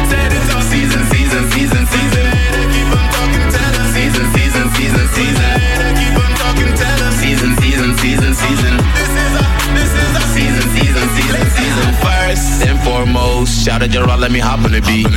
Said 0.04 0.32
it's 0.36 0.52
all 0.52 0.60
season, 0.68 1.02
season, 1.08 1.42
season, 1.48 1.82
season. 1.88 2.24
Keep 2.68 2.92
on 2.92 3.08
talking, 3.08 3.48
tell 3.48 3.72
them. 3.72 3.88
Season, 3.96 4.26
season, 4.36 4.68
season, 4.76 5.06
season. 5.16 5.52
Keep 5.96 6.16
on 6.20 6.32
talking, 6.36 6.72
tell. 6.76 7.12
Season, 7.16 7.56
season, 7.56 7.96
season, 8.04 8.34
season. 8.36 8.74
This 9.00 9.12
is 9.16 9.32
a, 9.32 9.44
this 9.72 9.92
is 9.96 10.12
a 10.20 10.27
season, 10.38 10.66
season, 10.70 11.06
season, 11.18 11.46
season. 11.58 11.88
First 11.98 12.62
and 12.62 12.78
foremost, 12.86 13.64
shout 13.64 13.82
out 13.82 13.90
Gerard, 13.90 14.20
let 14.20 14.30
me 14.30 14.38
hop 14.38 14.62
on 14.64 14.72
the 14.72 14.82
beat. 14.86 15.10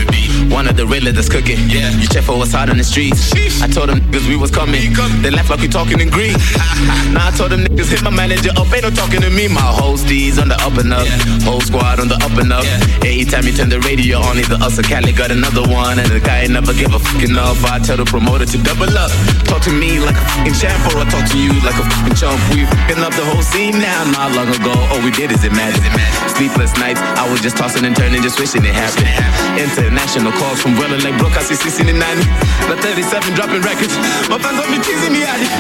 One 0.52 0.68
of 0.68 0.76
the 0.76 0.86
realest 0.86 1.16
that's 1.16 1.30
cooking. 1.30 1.60
Yeah. 1.70 1.92
You 2.02 2.08
check 2.08 2.24
for 2.24 2.38
what's 2.38 2.52
hot 2.52 2.70
on 2.70 2.78
the 2.78 2.84
streets. 2.84 3.32
I 3.62 3.68
told 3.68 3.90
them 3.90 4.00
niggas 4.02 4.28
we 4.28 4.36
was 4.36 4.52
coming. 4.52 4.94
They 5.22 5.30
laugh 5.30 5.50
like 5.50 5.62
we 5.62 5.68
talking 5.68 6.00
in 6.02 6.10
Greek. 6.10 6.34
now 7.14 7.30
I 7.30 7.32
told 7.38 7.52
them 7.52 7.62
niggas 7.62 7.90
hit 7.92 8.02
my 8.04 8.10
manager 8.10 8.52
up. 8.58 8.68
Ain't 8.74 8.84
no 8.84 8.90
talking 8.90 9.22
to 9.22 9.30
me. 9.30 9.48
My 9.48 9.62
whole 9.62 9.98
steez 9.98 10.42
on 10.42 10.50
the 10.50 10.58
up 10.66 10.76
and 10.82 10.92
up. 10.92 11.08
Whole 11.46 11.62
squad 11.62 12.00
on 12.00 12.08
the 12.08 12.18
up 12.20 12.36
and 12.42 12.52
up. 12.52 12.66
Anytime 13.06 13.46
you 13.46 13.54
turn 13.54 13.70
the 13.70 13.80
radio 13.82 14.20
on, 14.20 14.38
either 14.40 14.58
us 14.60 14.80
or 14.80 14.84
Cali 14.84 15.14
got 15.14 15.32
another 15.32 15.62
one. 15.62 16.00
And 16.00 16.10
the 16.10 16.20
guy 16.20 16.44
ain't 16.44 16.54
never 16.54 16.74
give 16.74 16.94
a 16.94 17.00
fucking 17.00 17.32
enough. 17.32 17.64
I 17.64 17.80
tell 17.80 17.98
the 17.98 18.06
promoter 18.06 18.46
to 18.46 18.58
double 18.64 18.92
up. 18.98 19.12
Talk 19.46 19.62
to 19.70 19.72
me 19.72 20.00
like 20.00 20.18
a 20.18 20.26
fucking 20.36 20.58
champ, 20.58 20.82
or 20.92 21.00
I 21.00 21.06
talk 21.08 21.30
to 21.32 21.38
you 21.38 21.54
like 21.62 21.78
a 21.78 21.86
fucking 21.86 22.16
chump. 22.18 22.40
We 22.52 22.66
fucking 22.66 23.00
up 23.00 23.14
the 23.16 23.24
whole 23.24 23.46
scene 23.46 23.78
now. 23.80 24.04
Not 24.12 24.36
long 24.36 24.50
ago, 24.52 24.74
all 24.92 25.02
we 25.06 25.11
did 25.12 25.32
is 25.32 25.44
imagine. 25.44 25.84
Sleepless 26.36 26.76
nights, 26.80 27.00
I 27.20 27.28
was 27.30 27.42
just 27.42 27.58
tossing 27.58 27.86
and 27.86 27.96
turning, 27.96 28.22
just 28.22 28.40
wishing 28.40 28.64
it 28.64 28.76
happened. 28.76 29.08
International 29.60 30.32
calls 30.32 30.62
from 30.62 30.76
Brother 30.76 30.98
like 31.00 31.18
Brook, 31.20 31.36
I 31.36 31.44
see 31.44 31.56
16 31.56 31.90
and 31.90 32.00
90. 32.00 32.24
The 32.72 32.78
37 32.80 33.36
dropping 33.36 33.62
records. 33.62 33.94
My 34.32 34.40
fans 34.40 34.58
want 34.60 34.72
me 34.72 34.80
teasing 34.80 35.14
me 35.14 35.24
it. 35.28 35.52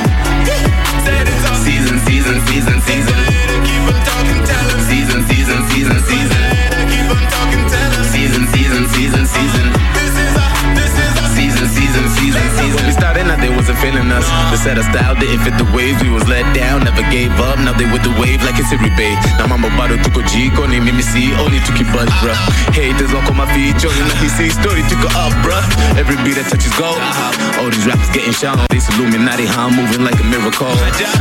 All 1.51 1.59
season, 1.67 1.97
season, 2.07 2.37
season, 2.47 2.77
season. 2.81 3.17
Keep 3.67 3.83
on 3.91 3.99
talking, 4.07 4.39
tell 4.47 4.65
them. 4.71 4.79
Season, 4.87 5.21
season, 5.27 5.59
season, 5.73 5.99
season. 6.07 6.43
Keep 6.87 7.09
on 7.11 7.25
talking, 7.27 7.63
tell 7.67 7.89
them. 7.91 8.05
Season, 8.07 8.43
season, 8.55 8.83
season, 8.95 9.23
season. 9.25 9.65
This 9.97 10.13
is 10.15 10.33
a, 10.37 10.47
this 10.77 10.93
is 10.95 11.15
a 11.19 11.31
said 14.61 14.77
I 14.77 14.85
style 14.85 15.17
didn't 15.17 15.41
fit 15.41 15.57
the 15.57 15.65
waves. 15.73 15.97
We 16.05 16.13
was 16.13 16.21
let 16.29 16.45
down, 16.53 16.85
never 16.85 17.01
gave 17.09 17.33
up. 17.41 17.57
Now 17.57 17.73
they 17.73 17.89
with 17.89 18.05
the 18.05 18.13
wave 18.21 18.45
like 18.45 18.61
it's 18.61 18.69
a 18.69 18.77
rebate. 18.77 19.17
Now 19.41 19.49
mama 19.49 19.73
bado 19.73 19.97
tuko 20.05 20.21
jiko 20.29 20.69
ni 20.69 20.77
mimi 20.77 21.01
si 21.01 21.33
only 21.41 21.57
tuki 21.65 21.81
buzz, 21.89 22.09
bruh. 22.21 22.37
Haters 22.77 23.09
wako 23.09 23.33
maficho, 23.33 23.89
na 23.89 24.13
hisi 24.21 24.53
story 24.53 24.85
tuko 24.85 25.09
up, 25.17 25.33
bruh. 25.41 25.65
Every 25.97 26.15
beat 26.21 26.37
that 26.37 26.45
touches 26.53 26.73
gold. 26.77 27.01
All 27.57 27.73
these 27.73 27.89
rappers 27.89 28.13
getting 28.13 28.33
shown. 28.37 28.61
This 28.69 28.85
Illuminati, 28.93 29.49
how 29.49 29.65
I'm 29.65 29.73
moving 29.73 30.05
like 30.05 30.19
a 30.21 30.25
miracle. 30.29 30.69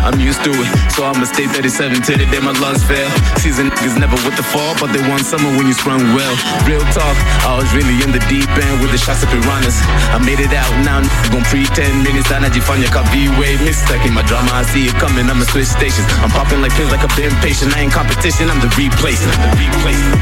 I'm 0.04 0.20
used 0.20 0.44
to 0.44 0.52
it, 0.52 0.68
so 0.92 1.08
I'ma 1.08 1.24
stay 1.24 1.48
37 1.48 2.04
till 2.04 2.20
the 2.20 2.28
day 2.28 2.40
my 2.44 2.52
lungs 2.60 2.84
fail. 2.84 3.08
Season 3.40 3.72
niggas 3.72 3.96
never 3.96 4.20
with 4.28 4.36
the 4.36 4.44
fall, 4.44 4.76
but 4.76 4.92
they 4.92 5.00
want 5.08 5.24
summer 5.24 5.48
when 5.56 5.64
you 5.64 5.72
sprung 5.72 6.04
well. 6.12 6.34
Real 6.68 6.84
talk, 6.92 7.16
I 7.48 7.56
was 7.56 7.72
really 7.72 7.96
in 8.04 8.12
the 8.12 8.20
deep 8.28 8.52
end 8.52 8.84
with 8.84 8.92
the 8.92 9.00
shots 9.00 9.24
of 9.24 9.32
piranhas. 9.32 9.80
I 10.12 10.20
made 10.20 10.44
it 10.44 10.52
out 10.52 10.72
now, 10.84 11.00
gon' 11.30 11.46
pretend 11.46 12.02
minutes. 12.02 12.28
Najifanya 12.30 12.88
ka 12.88 13.02
V-way, 13.12 13.60
mistake 13.62 14.04
in 14.06 14.14
my 14.14 14.22
drama. 14.24 14.50
I 14.52 14.62
see 14.64 14.88
it 14.88 14.96
coming, 14.96 15.28
I'ma 15.28 15.44
switch 15.44 15.68
stations. 15.68 16.06
I'm 16.24 16.30
popping 16.30 16.60
like 16.60 16.72
pills 16.72 16.90
like 16.90 17.04
I've 17.04 17.14
been 17.16 17.32
patient. 17.44 17.76
I 17.76 17.84
ain't 17.84 17.92
competition, 17.92 18.48
I'm 18.50 18.60
the 18.60 18.70
replacement. 18.74 19.36
I'm 19.38 19.52
the 19.52 19.68
replacement. 19.68 20.20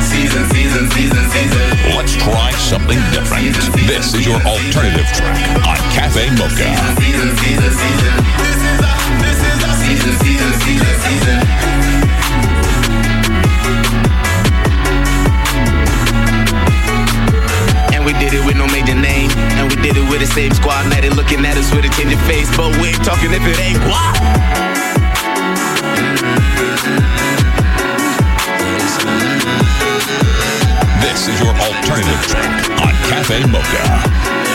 Season, 0.00 0.44
season, 0.50 0.84
season, 0.90 1.24
season. 1.30 1.66
Let's 1.92 2.16
try 2.16 2.50
something 2.56 2.98
different. 3.12 3.52
This 3.86 4.14
is 4.14 4.24
your 4.26 4.40
alternative 4.42 5.08
track 5.12 5.38
on 5.66 5.78
Caffe 5.92 6.24
Mocha. 6.40 6.72
Season, 6.96 7.30
season, 7.36 7.70
season. 7.76 8.12
This 8.40 8.60
is 8.64 8.80
a, 8.80 8.92
this 9.20 9.40
is 9.44 9.58
a 9.60 9.70
season, 9.84 10.14
season, 10.24 10.52
season, 10.64 10.94
season. 11.04 11.85
And 19.96 20.04
it 20.04 20.10
with 20.10 20.20
the 20.20 20.26
same 20.26 20.52
squad. 20.52 20.88
Now 20.90 21.00
they 21.00 21.10
looking 21.10 21.44
at 21.46 21.56
us 21.56 21.72
with 21.72 21.84
a 21.84 21.88
change 21.88 22.14
face. 22.28 22.54
But 22.56 22.76
we 22.80 22.88
ain't 22.88 23.04
talking 23.04 23.32
if 23.32 23.40
it 23.40 23.58
ain't 23.60 23.78
guap. 23.78 24.16
This 31.00 31.28
is 31.28 31.40
your 31.40 31.54
alternative 31.54 32.22
track 32.26 32.70
on 32.80 32.92
Caffe 33.08 33.46
Mocha. 33.50 34.45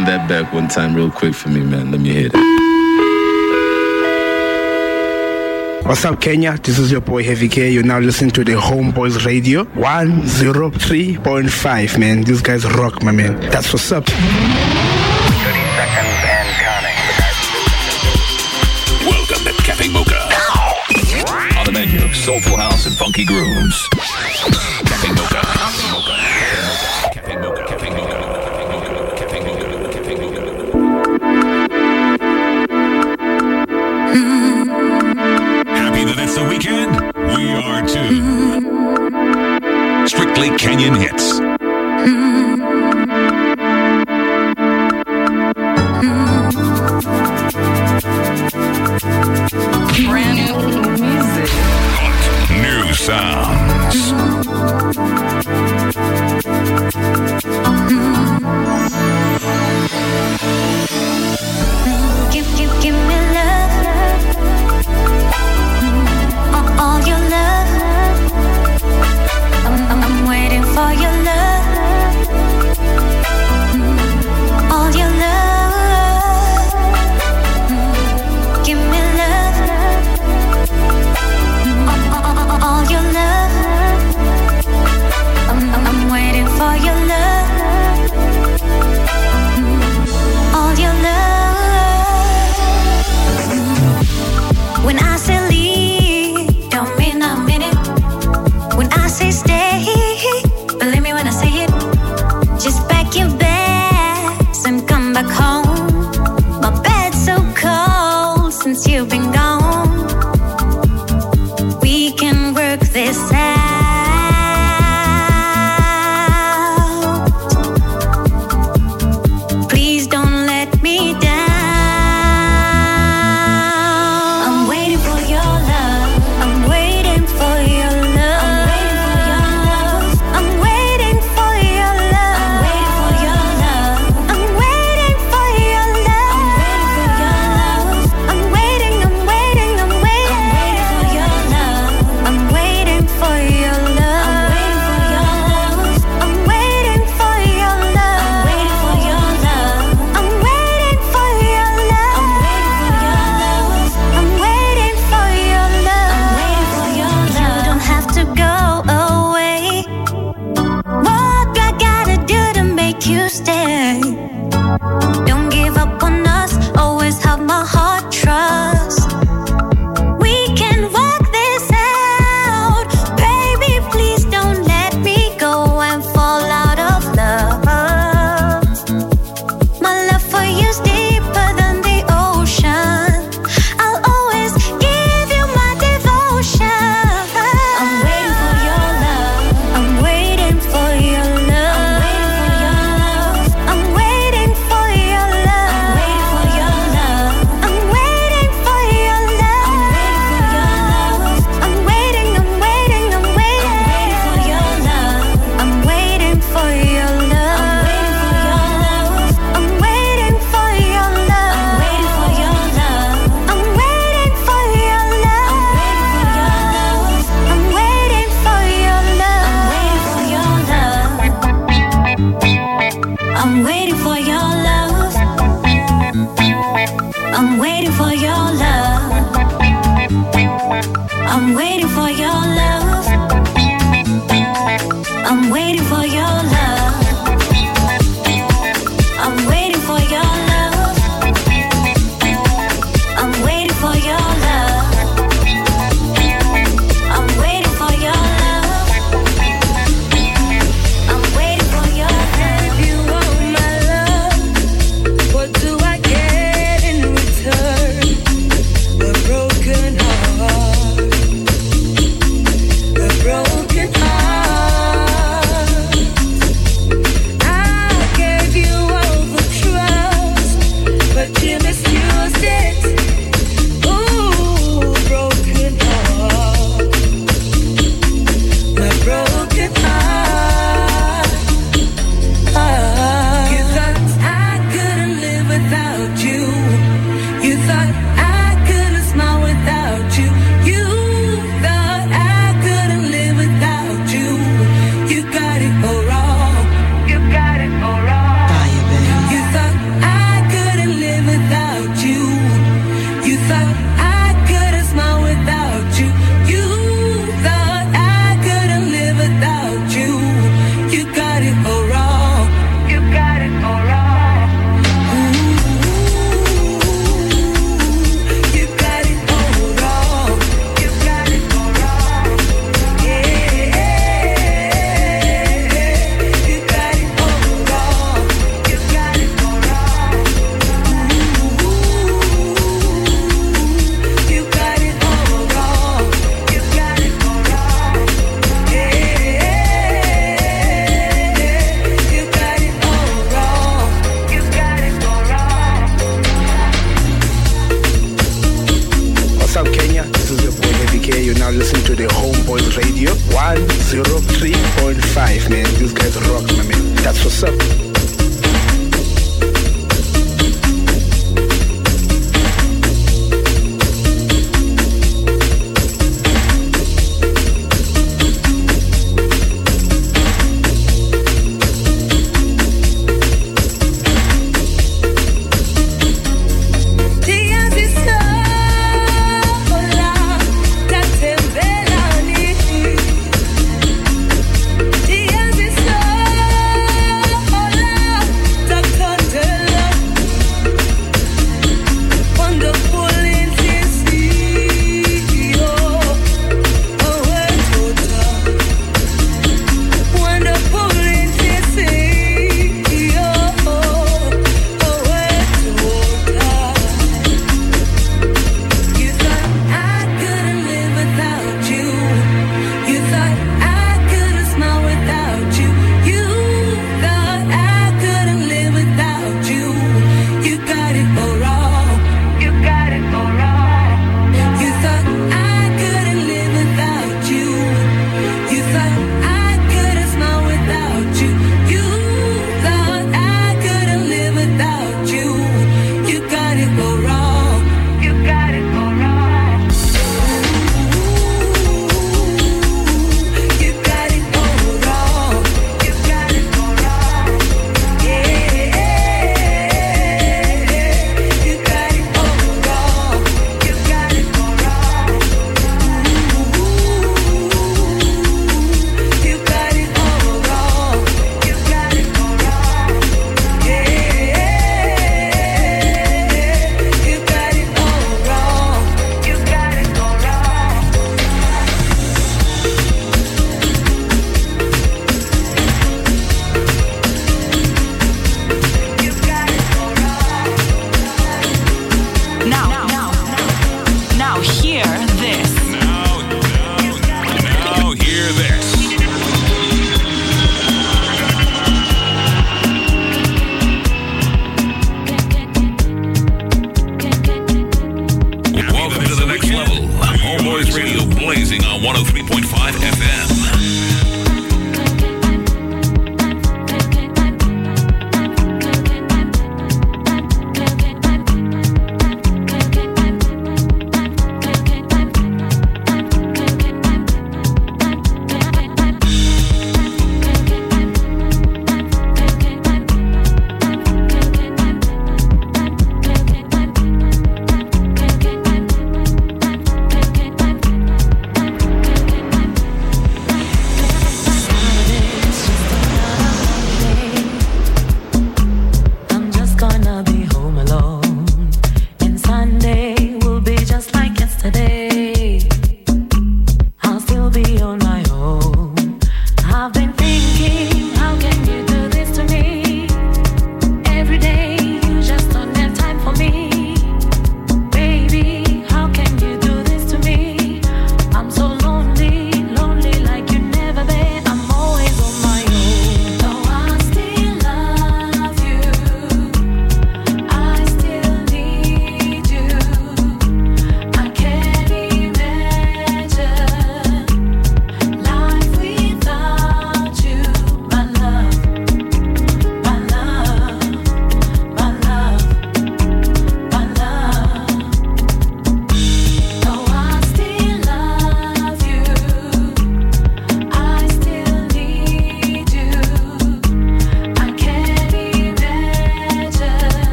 Run 0.00 0.08
that 0.08 0.24
back 0.30 0.48
one 0.54 0.66
time 0.66 0.94
real 0.94 1.10
quick 1.10 1.34
for 1.34 1.50
me, 1.50 1.60
man. 1.60 1.90
Let 1.90 2.00
me 2.00 2.08
hear 2.08 2.30
that. 2.30 2.40
What's 5.84 6.06
up, 6.06 6.22
Kenya? 6.22 6.56
This 6.56 6.78
is 6.78 6.90
your 6.90 7.02
boy 7.02 7.22
Heavy 7.22 7.50
K. 7.50 7.70
You're 7.70 7.82
now 7.82 7.98
listening 7.98 8.30
to 8.30 8.42
the 8.42 8.52
Homeboyz 8.52 9.26
Radio 9.26 9.64
103.5, 9.64 11.98
man. 11.98 12.22
These 12.22 12.40
guys 12.40 12.64
rock, 12.64 13.02
my 13.02 13.12
man. 13.12 13.38
That's 13.50 13.74
what's 13.74 13.92
up. 13.92 14.08
Welcome 19.04 19.44
to 19.44 19.52
Caffe 19.64 19.86
Mocha. 19.92 20.16
On 21.58 21.64
the 21.66 21.72
menu, 21.72 22.10
soulful 22.14 22.56
house 22.56 22.86
and 22.86 22.96
funky 22.96 23.26
grooves. 23.26 23.86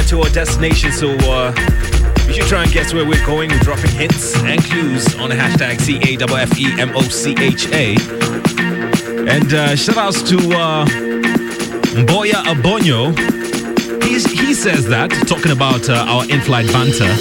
Get 0.00 0.08
to 0.08 0.20
our 0.20 0.30
destination, 0.30 0.92
so 0.92 1.10
uh, 1.30 1.52
you 2.26 2.32
should 2.34 2.46
try 2.46 2.62
and 2.62 2.72
guess 2.72 2.94
where 2.94 3.06
we're 3.06 3.24
going. 3.26 3.50
Dropping 3.60 3.90
hints 3.90 4.36
and 4.36 4.62
clues 4.64 5.14
on 5.16 5.28
the 5.28 5.34
hashtag 5.34 5.80
C 5.80 5.96
A 5.96 6.22
F 6.22 6.30
F 6.30 6.58
E 6.58 6.80
M 6.80 6.90
O 6.96 7.02
C 7.02 7.34
H 7.38 7.66
A. 7.72 7.96
And 9.28 9.52
uh, 9.52 9.76
shout 9.76 9.96
outs 9.98 10.22
to 10.30 10.36
uh, 10.36 10.86
Mboya 11.96 12.44
Abonyo. 12.52 13.12
He's, 14.04 14.24
he 14.30 14.54
says 14.54 14.86
that, 14.88 15.10
talking 15.26 15.52
about 15.52 15.88
uh, 15.88 16.06
our 16.08 16.24
in 16.30 16.40
flight 16.40 16.66
banter, 16.68 17.12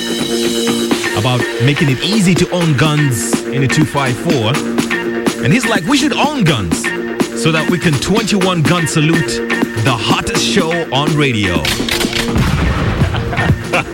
about 1.19 1.41
making 1.65 1.89
it 1.89 2.01
easy 2.03 2.34
to 2.35 2.49
own 2.51 2.77
guns 2.77 3.34
in 3.47 3.64
a 3.64 3.68
254. 3.68 5.43
And 5.43 5.51
he's 5.51 5.65
like, 5.65 5.84
we 5.85 5.97
should 5.97 6.14
own 6.14 6.43
guns 6.43 6.84
so 7.41 7.51
that 7.51 7.68
we 7.69 7.77
can 7.77 7.93
21 7.93 8.61
gun 8.64 8.88
salute 8.88 9.27
the 9.84 9.95
hottest 9.97 10.45
show 10.45 10.72
on 10.93 11.15
radio. 11.18 11.64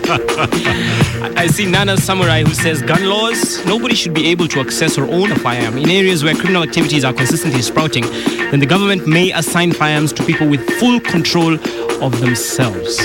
I 0.08 1.32
I 1.36 1.46
see 1.48 1.66
Nana 1.66 1.96
Samurai 1.96 2.42
who 2.42 2.54
says 2.54 2.82
gun 2.82 3.04
laws, 3.06 3.64
nobody 3.66 3.94
should 3.94 4.14
be 4.14 4.28
able 4.28 4.48
to 4.48 4.60
access 4.60 4.98
or 4.98 5.04
own 5.04 5.32
a 5.32 5.38
firearm. 5.38 5.76
In 5.78 5.90
areas 5.90 6.22
where 6.24 6.34
criminal 6.34 6.62
activities 6.62 7.04
are 7.04 7.12
consistently 7.12 7.62
sprouting, 7.62 8.04
then 8.50 8.60
the 8.60 8.66
government 8.66 9.06
may 9.06 9.32
assign 9.32 9.72
firearms 9.72 10.12
to 10.14 10.24
people 10.24 10.48
with 10.48 10.68
full 10.78 11.00
control 11.00 11.54
of 12.02 12.20
themselves. 12.20 12.98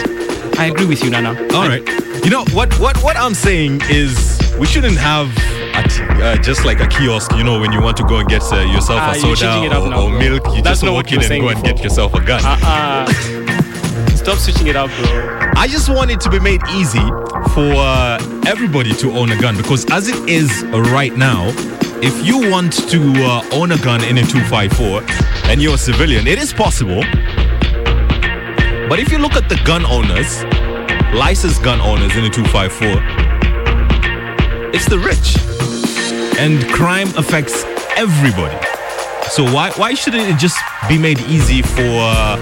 I 0.58 0.66
agree 0.72 0.86
with 0.86 1.04
you, 1.04 1.10
Nana. 1.10 1.30
All 1.54 1.68
right. 1.68 1.88
You 2.24 2.30
know 2.30 2.46
what? 2.54 2.74
What 2.80 2.98
what 3.04 3.18
I'm 3.18 3.34
saying 3.34 3.82
is 3.90 4.40
we 4.60 4.68
shouldn't 4.68 4.98
have 4.98 5.30
uh, 6.22 6.38
just 6.38 6.66
like 6.66 6.80
a 6.82 6.88
kiosk. 6.88 7.32
You 7.36 7.44
know, 7.44 7.60
when 7.60 7.72
you 7.72 7.82
want 7.82 7.98
to 7.98 8.04
go 8.04 8.18
and 8.18 8.30
get 8.30 8.44
uh, 8.52 8.58
yourself 8.62 9.00
Ah, 9.02 9.12
a 9.12 9.18
you're 9.18 9.36
soda 9.36 9.54
changing 9.54 9.64
it 9.72 9.74
up 9.74 9.84
or, 9.84 9.90
now, 9.90 10.02
or 10.04 10.12
milk, 10.12 10.46
you 10.56 10.62
That's 10.62 10.82
just 10.82 10.92
walk 10.92 11.12
in 11.12 11.22
and 11.22 11.30
go 11.42 11.50
and 11.50 11.62
before. 11.62 11.74
get 11.76 11.84
yourself 11.84 12.14
a 12.14 12.24
gun. 12.24 12.42
Stop 14.22 14.38
switching 14.38 14.68
it 14.68 14.76
up, 14.76 14.92
bro. 14.92 15.50
I 15.56 15.68
just 15.68 15.90
want 15.90 16.12
it 16.12 16.22
to 16.22 16.30
be 16.30 16.40
made 16.40 16.62
easy 16.70 17.00
for 17.56 17.74
uh, 17.74 18.20
everybody 18.46 18.94
to 18.94 19.12
own 19.14 19.32
a 19.32 19.42
gun 19.42 19.58
because 19.58 19.84
as 19.90 20.08
it 20.10 20.30
is 20.30 20.64
right 20.94 21.18
now, 21.18 21.48
if 22.04 22.24
you 22.24 22.52
want 22.52 22.74
to 22.92 23.02
uh, 23.26 23.42
own 23.52 23.72
a 23.72 23.80
gun 23.80 24.04
in 24.04 24.20
a 24.20 24.22
254 24.22 25.02
and 25.50 25.60
you're 25.60 25.74
a 25.74 25.78
civilian, 25.78 26.28
it 26.28 26.38
is 26.38 26.54
possible. 26.54 27.02
But 28.88 29.00
if 29.00 29.12
you 29.12 29.18
look 29.18 29.34
at 29.34 29.50
the 29.50 29.60
gun 29.66 29.88
owners, 29.88 30.44
licensed 31.16 31.64
gun 31.64 31.82
owners 31.82 32.16
in 32.16 32.24
a 32.24 32.30
254, 32.30 33.02
it's 34.72 34.86
the 34.88 35.00
rich. 35.00 35.36
And 36.38 36.64
crime 36.72 37.08
affects 37.18 37.64
everybody. 37.98 38.56
So 39.32 39.44
why 39.52 39.72
why 39.78 39.96
shouldn't 39.96 40.30
it 40.30 40.38
just 40.38 40.60
be 40.88 41.00
made 41.00 41.20
easy 41.22 41.64
for 41.64 41.82
uh, 41.82 42.38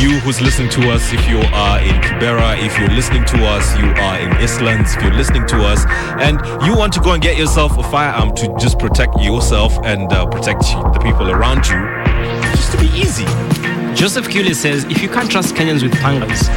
you 0.00 0.18
who's 0.20 0.40
listening 0.40 0.70
to 0.70 0.90
us, 0.90 1.12
if 1.12 1.28
you 1.28 1.38
are 1.52 1.78
in 1.80 1.94
Kibera, 2.00 2.56
if 2.58 2.78
you're 2.78 2.88
listening 2.88 3.22
to 3.26 3.44
us, 3.44 3.76
you 3.76 3.84
are 3.84 4.18
in 4.18 4.30
Eastlands, 4.40 4.96
if 4.96 5.02
you're 5.02 5.12
listening 5.12 5.46
to 5.48 5.56
us, 5.58 5.84
and 6.18 6.40
you 6.64 6.74
want 6.74 6.92
to 6.94 7.00
go 7.00 7.12
and 7.12 7.22
get 7.22 7.36
yourself 7.36 7.76
a 7.76 7.82
firearm 7.82 8.34
to 8.36 8.54
just 8.58 8.78
protect 8.78 9.20
yourself 9.20 9.76
and 9.84 10.10
uh, 10.10 10.24
protect 10.26 10.62
the 10.62 11.00
people 11.02 11.30
around 11.30 11.66
you, 11.66 11.78
just 12.56 12.72
to 12.72 12.78
be 12.78 12.86
easy. 12.98 13.26
Joseph 13.94 14.30
Kule 14.30 14.54
says 14.54 14.84
if 14.84 15.02
you 15.02 15.08
can't 15.10 15.30
trust 15.30 15.54
Kenyans 15.54 15.82
with 15.82 15.92
pangas, 15.92 16.48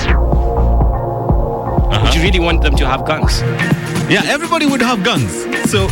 would 2.01 2.15
you 2.15 2.21
really 2.21 2.39
want 2.39 2.61
them 2.61 2.77
to 2.77 2.87
have 2.87 3.05
guns? 3.05 3.41
Yeah, 4.09 4.21
everybody 4.25 4.65
would 4.67 4.81
have 4.81 5.03
guns. 5.03 5.33
So 5.69 5.89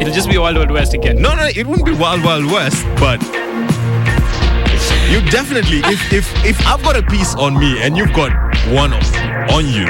it'll 0.00 0.14
just 0.14 0.30
be 0.30 0.38
Wild 0.38 0.56
Wild 0.56 0.70
West 0.70 0.94
again. 0.94 1.20
No, 1.20 1.34
no, 1.34 1.44
it 1.44 1.66
wouldn't 1.66 1.84
be 1.86 1.94
Wild 1.94 2.24
Wild 2.24 2.46
West, 2.46 2.86
but 2.96 3.20
you 5.10 5.20
definitely, 5.30 5.78
if 5.84 6.12
if 6.12 6.44
if 6.44 6.66
I've 6.66 6.82
got 6.82 6.96
a 6.96 7.02
piece 7.02 7.34
on 7.34 7.58
me 7.58 7.82
and 7.82 7.96
you've 7.96 8.12
got 8.12 8.32
one 8.72 8.92
on 8.92 9.66
you, 9.66 9.86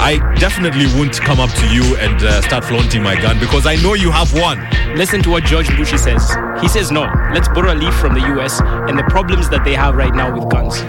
I 0.00 0.18
definitely 0.38 0.86
won't 0.98 1.20
come 1.20 1.40
up 1.40 1.50
to 1.50 1.68
you 1.68 1.96
and 1.96 2.22
uh, 2.22 2.40
start 2.42 2.64
flaunting 2.64 3.02
my 3.02 3.14
gun 3.20 3.38
because 3.40 3.66
I 3.66 3.76
know 3.76 3.94
you 3.94 4.10
have 4.10 4.32
one. 4.32 4.58
Listen 4.96 5.22
to 5.22 5.30
what 5.30 5.44
George 5.44 5.68
Bushi 5.76 5.98
says. 5.98 6.34
He 6.60 6.68
says 6.68 6.90
no. 6.90 7.02
Let's 7.34 7.48
borrow 7.48 7.72
a 7.72 7.76
leaf 7.76 7.94
from 7.94 8.14
the 8.14 8.20
US 8.36 8.60
and 8.60 8.98
the 8.98 9.04
problems 9.04 9.48
that 9.50 9.64
they 9.64 9.74
have 9.74 9.94
right 9.94 10.14
now 10.14 10.34
with 10.34 10.48
guns. 10.48 10.80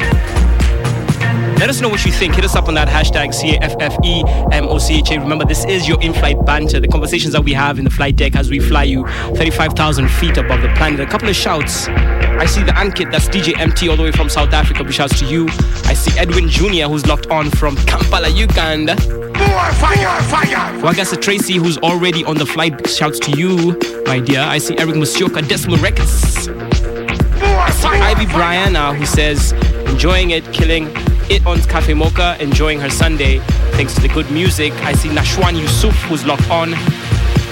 Let 1.59 1.69
us 1.69 1.81
know 1.81 1.89
what 1.89 2.05
you 2.05 2.11
think. 2.13 2.35
Hit 2.35 2.45
us 2.45 2.55
up 2.55 2.69
on 2.69 2.73
that 2.75 2.87
hashtag 2.87 3.33
C-A-F-F-E-M-O-C-H-A. 3.33 5.19
Remember, 5.19 5.43
this 5.43 5.65
is 5.65 5.89
your 5.89 6.01
in-flight 6.01 6.37
banter, 6.45 6.79
the 6.79 6.87
conversations 6.87 7.33
that 7.33 7.43
we 7.43 7.51
have 7.51 7.77
in 7.77 7.83
the 7.83 7.91
flight 7.91 8.15
deck 8.15 8.37
as 8.37 8.49
we 8.49 8.59
fly 8.59 8.83
you 8.83 9.05
35,000 9.35 10.07
feet 10.07 10.37
above 10.37 10.61
the 10.61 10.69
planet. 10.75 11.01
A 11.01 11.05
couple 11.05 11.27
of 11.27 11.35
shouts. 11.35 11.89
I 11.89 12.45
see 12.45 12.63
the 12.63 12.71
Ankit, 12.71 13.11
that's 13.11 13.27
DJ 13.27 13.59
MT 13.59 13.89
all 13.89 13.97
the 13.97 14.03
way 14.03 14.13
from 14.13 14.29
South 14.29 14.53
Africa. 14.53 14.85
Big 14.85 14.93
shouts 14.93 15.19
to 15.19 15.25
you. 15.25 15.49
I 15.83 15.95
see 15.95 16.17
Edwin 16.17 16.47
Jr., 16.47 16.87
who's 16.87 17.05
locked 17.05 17.27
on 17.27 17.51
from 17.51 17.75
Kampala, 17.85 18.29
Uganda. 18.29 18.95
More 18.95 19.71
fire, 19.73 20.21
fire! 20.29 20.79
Wagasa 20.79 21.21
Tracy, 21.21 21.57
who's 21.57 21.77
already 21.79 22.23
on 22.23 22.37
the 22.37 22.45
flight. 22.45 22.77
Big 22.77 22.87
shouts 22.87 23.19
to 23.19 23.37
you, 23.37 23.77
my 24.05 24.21
dear. 24.21 24.43
I 24.43 24.59
see 24.59 24.77
Eric 24.77 24.95
Musyoka, 24.95 25.45
Decimal 25.45 25.77
Records. 25.79 26.47
I 26.47 27.69
see 27.71 27.89
Ivy 27.89 28.27
Brianna, 28.27 28.95
who 28.95 29.05
says, 29.05 29.51
enjoying 29.91 30.31
it, 30.31 30.45
killing 30.53 30.87
it 31.29 31.45
on 31.45 31.61
Caffe 31.61 31.93
Mocha, 31.93 32.37
enjoying 32.39 32.79
her 32.79 32.89
Sunday 32.89 33.39
thanks 33.77 33.93
to 33.95 34.01
the 34.01 34.07
good 34.09 34.29
music. 34.31 34.73
I 34.83 34.93
see 34.93 35.09
Nashwan 35.09 35.59
Yusuf, 35.59 35.95
who's 36.03 36.25
locked 36.25 36.49
on. 36.49 36.73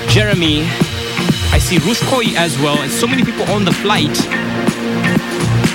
Jeremy. 0.09 0.61
I 1.51 1.59
see 1.59 1.77
Ruth 1.79 2.01
Koi 2.07 2.25
as 2.35 2.57
well, 2.59 2.77
and 2.81 2.91
so 2.91 3.07
many 3.07 3.23
people 3.23 3.43
on 3.51 3.65
the 3.65 3.71
flight. 3.71 4.17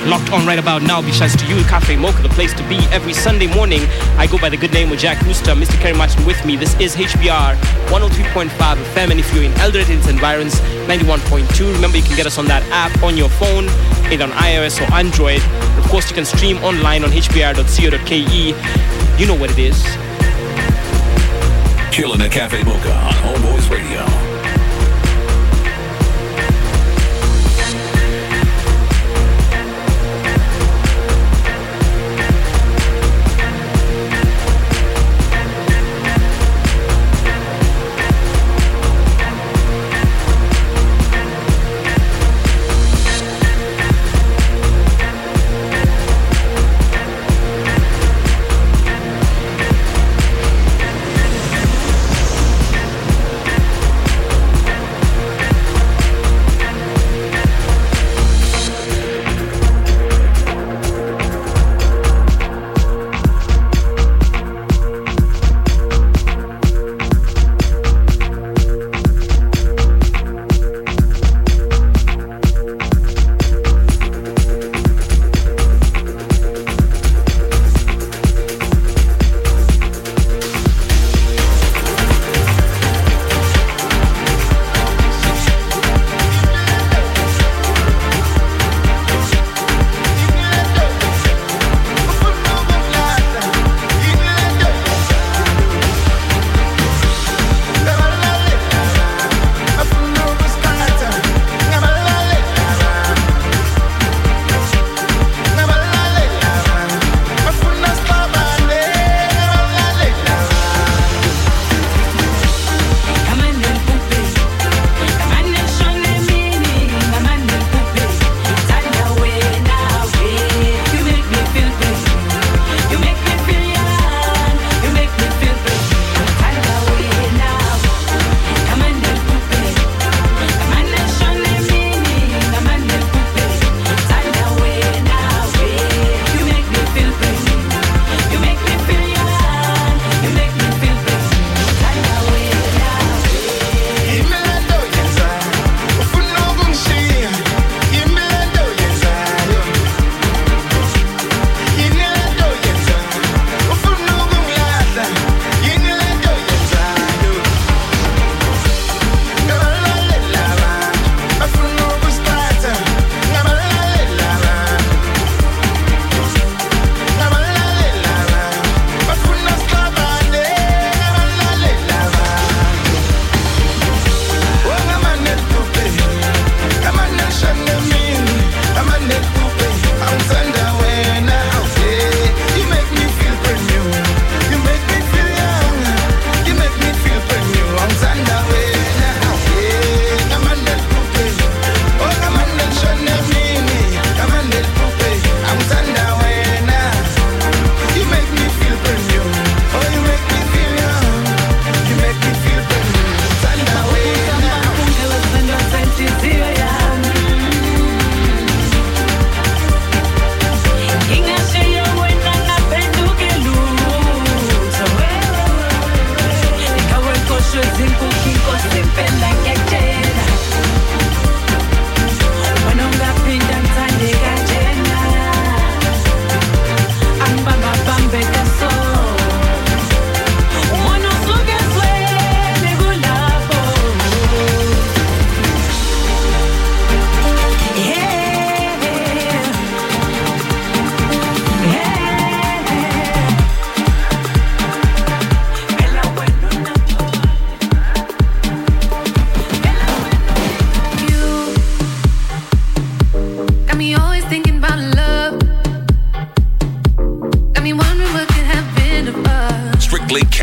Locked 0.07 0.33
on 0.33 0.45
right 0.45 0.59
about 0.59 0.83
now. 0.83 1.01
Big 1.01 1.15
shouts 1.15 1.37
to 1.37 1.47
you, 1.47 1.63
Caffe 1.65 1.97
Mocha, 1.97 2.23
the 2.23 2.29
place 2.31 2.53
to 2.55 2.69
be. 2.69 2.77
Every 2.91 3.13
Sunday 3.13 3.47
morning, 3.47 3.83
I 4.19 4.27
go 4.27 4.37
by 4.37 4.49
the 4.49 4.57
good 4.57 4.73
name 4.73 4.91
of 4.91 4.99
Jack 4.99 5.23
Rooster, 5.23 5.53
Mr. 5.53 5.81
Kerry 5.81 5.97
Martin 5.97 6.27
with 6.27 6.45
me. 6.45 6.57
This 6.57 6.75
is 6.81 6.97
HBR 6.97 7.55
103.5 7.87 8.51
FM, 8.51 9.11
and 9.13 9.21
if 9.21 9.33
you're 9.33 9.45
in 9.45 9.53
Eldoret 9.53 9.89
and 9.89 10.01
its 10.01 10.09
environs, 10.09 10.57
91.2. 10.89 11.73
Remember, 11.75 11.97
you 11.97 12.03
can 12.03 12.17
get 12.17 12.27
us 12.27 12.37
on 12.37 12.47
that 12.47 12.65
app 12.73 13.01
on 13.05 13.17
your 13.17 13.29
phone, 13.29 13.67
either 14.11 14.25
on 14.25 14.33
iOS 14.33 14.81
or 14.81 14.93
Android. 14.93 15.41
Of 15.79 15.89
course, 15.89 16.11
you 16.11 16.17
can 16.17 16.25
stream 16.25 16.57
online 16.59 17.05
on 17.05 17.11
hbr.co.ke. 17.11 19.21
You 19.21 19.27
know 19.27 19.37
what 19.37 19.53
it 19.53 19.59
is. 19.61 19.81
Chilling 21.95 22.21
at 22.23 22.33
Caffe 22.33 22.65
Mocha 22.65 22.93
on 22.93 23.13
Homeboyz 23.13 23.71
Radio. 23.71 24.22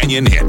In 0.10 0.26
hit. 0.26 0.49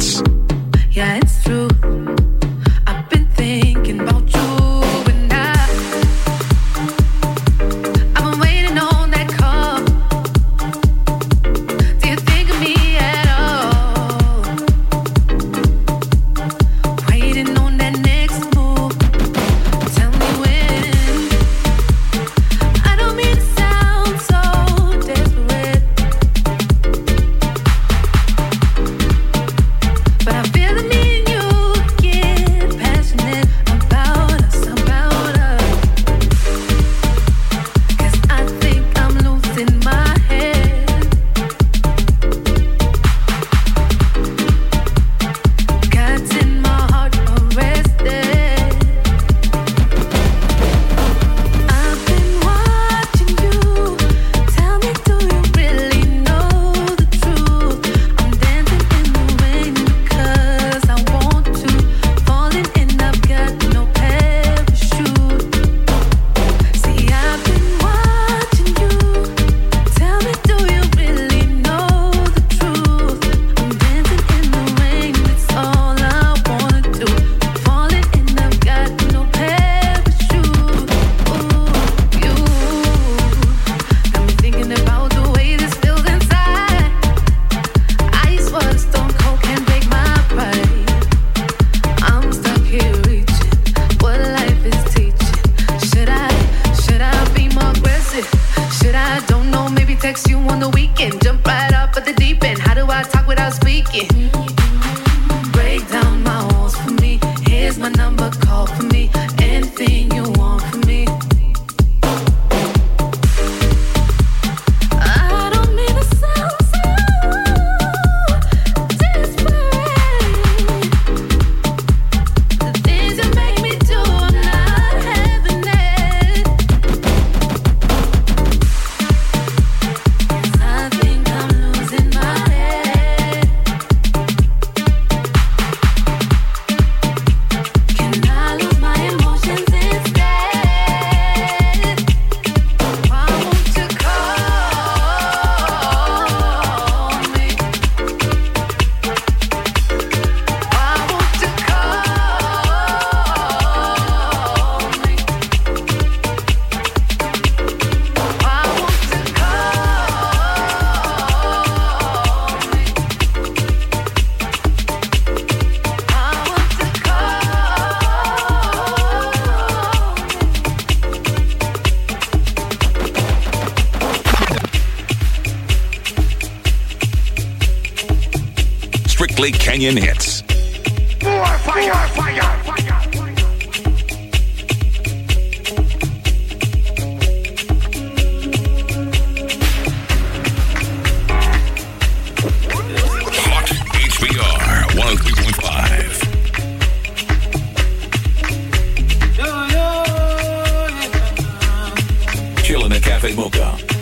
At 203.56 203.99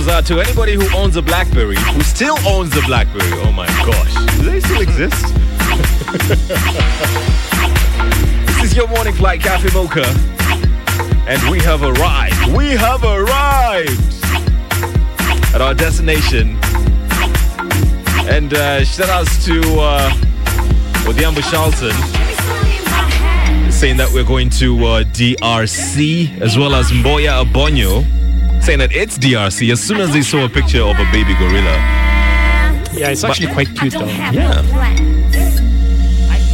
goes 0.00 0.08
out 0.08 0.24
to 0.24 0.40
anybody 0.40 0.72
who 0.72 0.88
owns 0.96 1.16
a 1.16 1.22
BlackBerry, 1.22 1.76
who 1.76 2.00
still 2.00 2.38
owns 2.48 2.74
a 2.74 2.80
BlackBerry. 2.82 3.30
Oh 3.42 3.52
my 3.52 3.66
gosh. 3.84 4.14
Do 4.36 4.44
they 4.44 4.60
still 4.60 4.80
exist? 4.80 5.22
this 8.46 8.62
is 8.62 8.74
your 8.74 8.88
morning 8.88 9.12
flight 9.12 9.42
Caffe 9.42 9.70
Mocha. 9.74 10.06
And 11.28 11.42
we 11.50 11.58
have 11.60 11.82
arrived. 11.82 12.56
We 12.56 12.68
have 12.68 13.04
arrived 13.04 14.24
at 15.54 15.60
our 15.60 15.74
destination. 15.74 16.58
And 18.26 18.54
uh, 18.54 18.84
shout 18.84 19.10
outs 19.10 19.44
to 19.44 19.60
uh, 19.80 20.10
Odhiambo 21.04 21.42
Charlton 21.50 21.92
saying 23.70 23.98
that 23.98 24.10
we're 24.14 24.24
going 24.24 24.48
to 24.50 24.78
uh, 24.86 25.04
DRC 25.04 26.40
as 26.40 26.56
well 26.56 26.74
as 26.74 26.90
Mboya 26.90 27.44
Abonyo 27.44 28.19
saying 28.60 28.78
that 28.80 28.92
it's 28.92 29.18
DRC 29.18 29.72
as 29.72 29.80
soon 29.82 30.00
as 30.00 30.12
they 30.12 30.22
saw 30.22 30.44
a 30.44 30.48
picture 30.48 30.82
of 30.82 30.98
a 30.98 31.04
baby 31.12 31.34
gorilla. 31.34 31.76
Yeah, 32.92 33.10
it's 33.10 33.24
actually 33.24 33.52
quite 33.52 33.68
cute 33.76 33.92
though. 33.94 34.04
Yeah. 34.06 34.62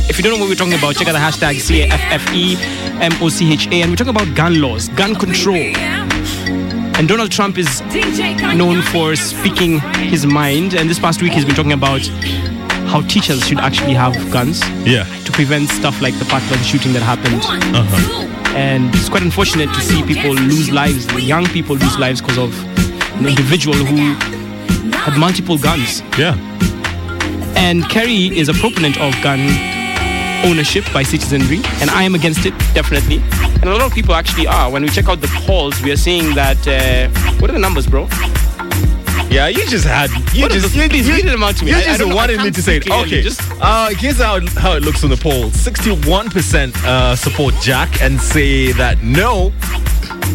If 0.09 0.19
you 0.19 0.23
don't 0.23 0.35
know 0.35 0.39
what 0.45 0.49
we're 0.49 0.55
talking 0.55 0.75
about, 0.75 0.95
check 0.97 1.09
out 1.09 1.13
the 1.13 1.19
hashtag 1.19 1.57
CAFFEMOCHA 1.91 3.73
and 3.83 3.91
we're 3.91 3.97
talking 3.97 4.15
about 4.15 4.35
gun 4.37 4.61
laws, 4.61 4.89
gun 4.91 5.15
control. 5.15 5.57
And 6.99 7.07
Donald 7.09 7.31
Trump 7.31 7.59
is 7.59 7.81
known 8.57 8.81
for 8.83 9.15
speaking 9.17 9.81
his 10.09 10.25
mind. 10.25 10.75
And 10.75 10.89
this 10.89 10.99
past 10.99 11.21
week, 11.21 11.33
he's 11.33 11.45
been 11.45 11.55
talking 11.55 11.73
about 11.73 12.01
how 12.89 13.03
teachers 13.03 13.47
should 13.47 13.59
actually 13.59 13.93
have 13.95 14.15
guns 14.31 14.63
Yeah. 14.87 15.05
to 15.25 15.33
prevent 15.33 15.69
stuff 15.69 16.01
like 16.01 16.17
the 16.19 16.25
Parkland 16.25 16.65
shooting 16.65 16.93
that 16.95 17.03
happened. 17.03 17.43
Uh-huh. 17.75 18.27
And 18.57 18.95
it's 18.95 19.09
quite 19.11 19.23
unfortunate 19.23 19.69
to 19.75 19.81
see 19.81 20.03
people 20.03 20.33
lose 20.33 20.71
lives, 20.71 21.07
young 21.23 21.45
people 21.47 21.77
lose 21.77 21.99
lives 21.99 22.23
because 22.23 22.39
of 22.39 22.53
an 23.19 23.27
individual 23.27 23.77
who 23.77 24.15
had 24.97 25.19
multiple 25.19 25.59
guns. 25.59 26.01
Yeah. 26.19 26.35
And 27.55 27.89
Kerry 27.89 28.37
is 28.37 28.49
a 28.49 28.55
proponent 28.55 28.99
of 28.99 29.15
gun 29.23 29.41
ownership 30.45 30.85
by 30.93 31.03
citizenry, 31.03 31.61
and 31.81 31.91
I 31.91 32.03
am 32.03 32.15
against 32.15 32.47
it, 32.47 32.57
definitely. 32.75 33.19
And 33.61 33.65
a 33.65 33.73
lot 33.73 33.83
of 33.83 33.93
people 33.93 34.15
actually 34.15 34.47
are. 34.47 34.71
When 34.71 34.83
we 34.83 34.89
check 34.89 35.09
out 35.09 35.21
the 35.21 35.29
polls, 35.47 35.81
we 35.83 35.93
are 35.93 35.97
seeing 35.97 36.35
that. 36.35 36.59
Uh, 36.67 37.09
what 37.41 37.51
are 37.51 37.55
the 37.55 37.59
numbers, 37.59 37.87
bro? 37.87 38.09
Yeah, 39.37 39.49
you 39.49 39.67
just 39.67 39.85
had 39.85 40.09
you 40.33 40.45
What 40.45 40.53
just 40.53 40.75
you, 40.75 40.85
you, 40.85 41.23
them 41.23 41.43
out 41.43 41.57
to 41.57 41.67
me. 41.67 41.73
You 41.73 41.77
I- 41.77 41.83
just 41.83 42.01
I 42.01 42.05
wanted 42.07 42.41
me 42.41 42.51
to 42.51 42.63
say 42.63 42.79
it. 42.79 42.91
Okay, 42.91 43.21
Just- 43.21 43.43
uh, 43.61 43.91
here's 43.91 44.17
how 44.17 44.41
how 44.57 44.73
it 44.73 44.83
looks 44.83 45.05
on 45.05 45.11
the 45.11 45.17
poll. 45.19 45.51
Sixty-one 45.51 46.31
percent 46.31 46.75
uh, 46.87 47.15
support 47.15 47.55
Jack 47.61 48.01
and 48.01 48.19
say 48.19 48.73
that 48.73 49.03
no, 49.03 49.53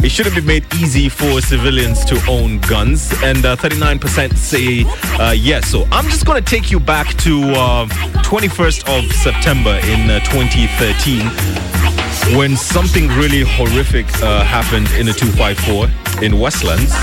it 0.04 0.12
shouldn't 0.12 0.36
be 0.36 0.42
made 0.42 0.72
easy 0.76 1.10
for 1.10 1.42
civilians 1.42 2.06
to 2.06 2.22
own 2.30 2.60
guns, 2.60 3.12
and 3.24 3.44
uh, 3.44 3.56
thirty-nine 3.56 3.98
percent 3.98 4.38
say 4.38 4.86
uh, 5.20 5.32
yes. 5.36 5.68
So 5.68 5.88
I'm 5.92 6.06
just 6.06 6.28
gonna 6.28 6.40
take 6.40 6.70
you 6.70 6.80
back 6.80 7.08
to 7.26 7.42
uh, 7.54 7.88
21st 8.22 8.88
of 8.88 9.12
September 9.14 9.80
in 9.86 10.12
uh, 10.12 10.20
2013 10.30 12.38
when 12.38 12.56
something 12.56 13.08
really 13.18 13.42
horrific 13.42 14.06
uh, 14.22 14.44
happened 14.44 14.88
in 14.92 15.08
the 15.08 15.14
254 15.14 15.90
in 16.24 16.38
Westlands 16.38 16.94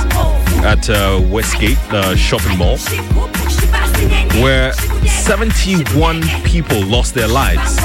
at 0.64 0.88
uh, 0.90 1.20
Westgate 1.28 1.78
uh, 1.90 2.16
shopping 2.16 2.56
mall, 2.58 2.78
where 4.42 4.72
71 5.06 6.22
people 6.44 6.80
lost 6.84 7.14
their 7.14 7.28
lives. 7.28 7.78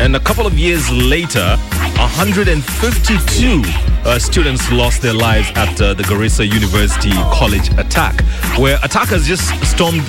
And 0.00 0.16
a 0.16 0.20
couple 0.20 0.46
of 0.46 0.58
years 0.58 0.90
later, 0.90 1.56
152 1.96 3.62
uh, 4.04 4.18
students 4.18 4.70
lost 4.72 5.02
their 5.02 5.14
lives 5.14 5.50
at 5.56 5.80
uh, 5.80 5.94
the 5.94 6.02
Garissa 6.04 6.46
University 6.46 7.12
College 7.32 7.68
attack, 7.78 8.20
where 8.58 8.78
attackers 8.82 9.26
just 9.26 9.48
stormed 9.64 10.00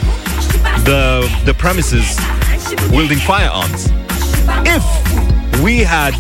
the, 0.83 1.29
the 1.45 1.53
premises 1.53 2.17
wielding 2.91 3.19
firearms. 3.19 3.89
If 4.67 5.61
we 5.61 5.79
had 5.79 6.13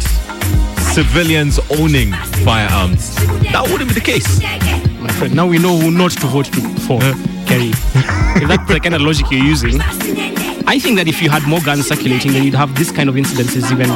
civilians 0.93 1.59
owning 1.79 2.13
firearms, 2.45 3.15
that 3.51 3.67
wouldn't 3.69 3.89
be 3.89 3.95
the 3.95 4.01
case. 4.01 4.84
My 5.05 5.11
friend, 5.11 5.35
now 5.35 5.45
we 5.45 5.59
know 5.59 5.77
who 5.77 5.91
not 5.91 6.13
to 6.13 6.25
vote 6.25 6.45
to, 6.45 6.61
for, 6.79 6.99
Kerry. 7.45 7.69
if 7.69 8.47
that's 8.47 8.67
the 8.67 8.79
kind 8.81 8.95
of 8.95 9.01
logic 9.01 9.29
you're 9.29 9.43
using, 9.43 9.79
I 10.65 10.79
think 10.79 10.97
that 10.97 11.07
if 11.07 11.21
you 11.21 11.29
had 11.29 11.47
more 11.47 11.61
guns 11.61 11.87
circulating, 11.87 12.33
then 12.33 12.41
you'd 12.41 12.55
have 12.55 12.73
this 12.73 12.89
kind 12.89 13.07
of 13.07 13.13
incidences 13.13 13.71
even. 13.71 13.91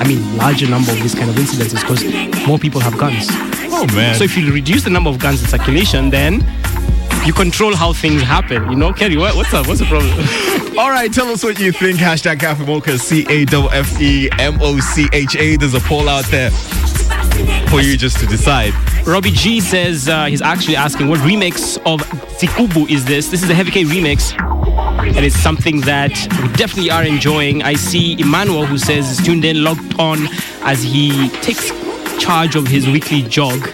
I 0.00 0.06
mean, 0.06 0.36
larger 0.36 0.68
number 0.70 0.92
of 0.92 1.02
these 1.02 1.16
kind 1.16 1.28
of 1.28 1.34
incidences 1.34 1.80
because 1.80 2.46
more 2.46 2.60
people 2.60 2.80
have 2.80 2.96
guns. 2.96 3.26
Oh 3.74 3.88
man. 3.92 4.14
So 4.14 4.22
if 4.22 4.36
you 4.36 4.52
reduce 4.52 4.84
the 4.84 4.90
number 4.90 5.10
of 5.10 5.18
guns 5.18 5.42
in 5.42 5.48
circulation, 5.48 6.10
then 6.10 6.34
you 7.26 7.32
control 7.32 7.74
how 7.74 7.92
things 7.92 8.22
happen. 8.22 8.70
You 8.70 8.76
know, 8.76 8.92
Kerry, 8.92 9.16
what, 9.16 9.34
what's 9.34 9.52
up? 9.52 9.66
What's 9.66 9.80
the 9.80 9.86
problem? 9.86 10.12
All 10.78 10.90
right, 10.90 11.12
tell 11.12 11.26
us 11.26 11.42
what 11.42 11.58
you 11.58 11.72
think. 11.72 11.98
Hashtag 11.98 12.38
Caffe 12.38 12.64
Mocha, 12.64 12.98
C 12.98 13.26
A 13.28 13.42
F 13.42 13.72
F 13.72 14.00
E 14.00 14.30
M 14.38 14.58
O 14.60 14.78
C 14.78 15.08
H 15.12 15.34
A. 15.34 15.56
There's 15.56 15.74
a 15.74 15.80
poll 15.80 16.08
out 16.08 16.26
there 16.26 16.50
for 17.68 17.80
you 17.80 17.96
just 17.96 18.18
to 18.20 18.26
decide. 18.26 18.72
Robbie 19.06 19.30
G 19.30 19.60
says 19.60 20.08
uh, 20.08 20.26
he's 20.26 20.42
actually 20.42 20.76
asking 20.76 21.08
what 21.08 21.20
remix 21.20 21.76
of 21.84 22.00
Zikubu 22.38 22.88
is 22.88 23.04
this? 23.04 23.28
This 23.28 23.42
is 23.42 23.50
a 23.50 23.54
Heavy 23.54 23.70
K 23.70 23.84
remix. 23.84 24.32
And 25.04 25.24
it's 25.24 25.36
something 25.36 25.80
that 25.82 26.12
we 26.42 26.48
definitely 26.54 26.90
are 26.90 27.04
enjoying. 27.04 27.62
I 27.62 27.74
see 27.74 28.18
Emmanuel 28.18 28.64
who 28.64 28.78
says 28.78 29.10
is 29.10 29.24
tuned 29.24 29.44
in, 29.44 29.62
logged 29.62 29.98
on 30.00 30.18
as 30.62 30.82
he 30.82 31.28
takes 31.40 31.70
charge 32.18 32.56
of 32.56 32.66
his 32.66 32.86
weekly 32.86 33.22
jog. 33.22 33.68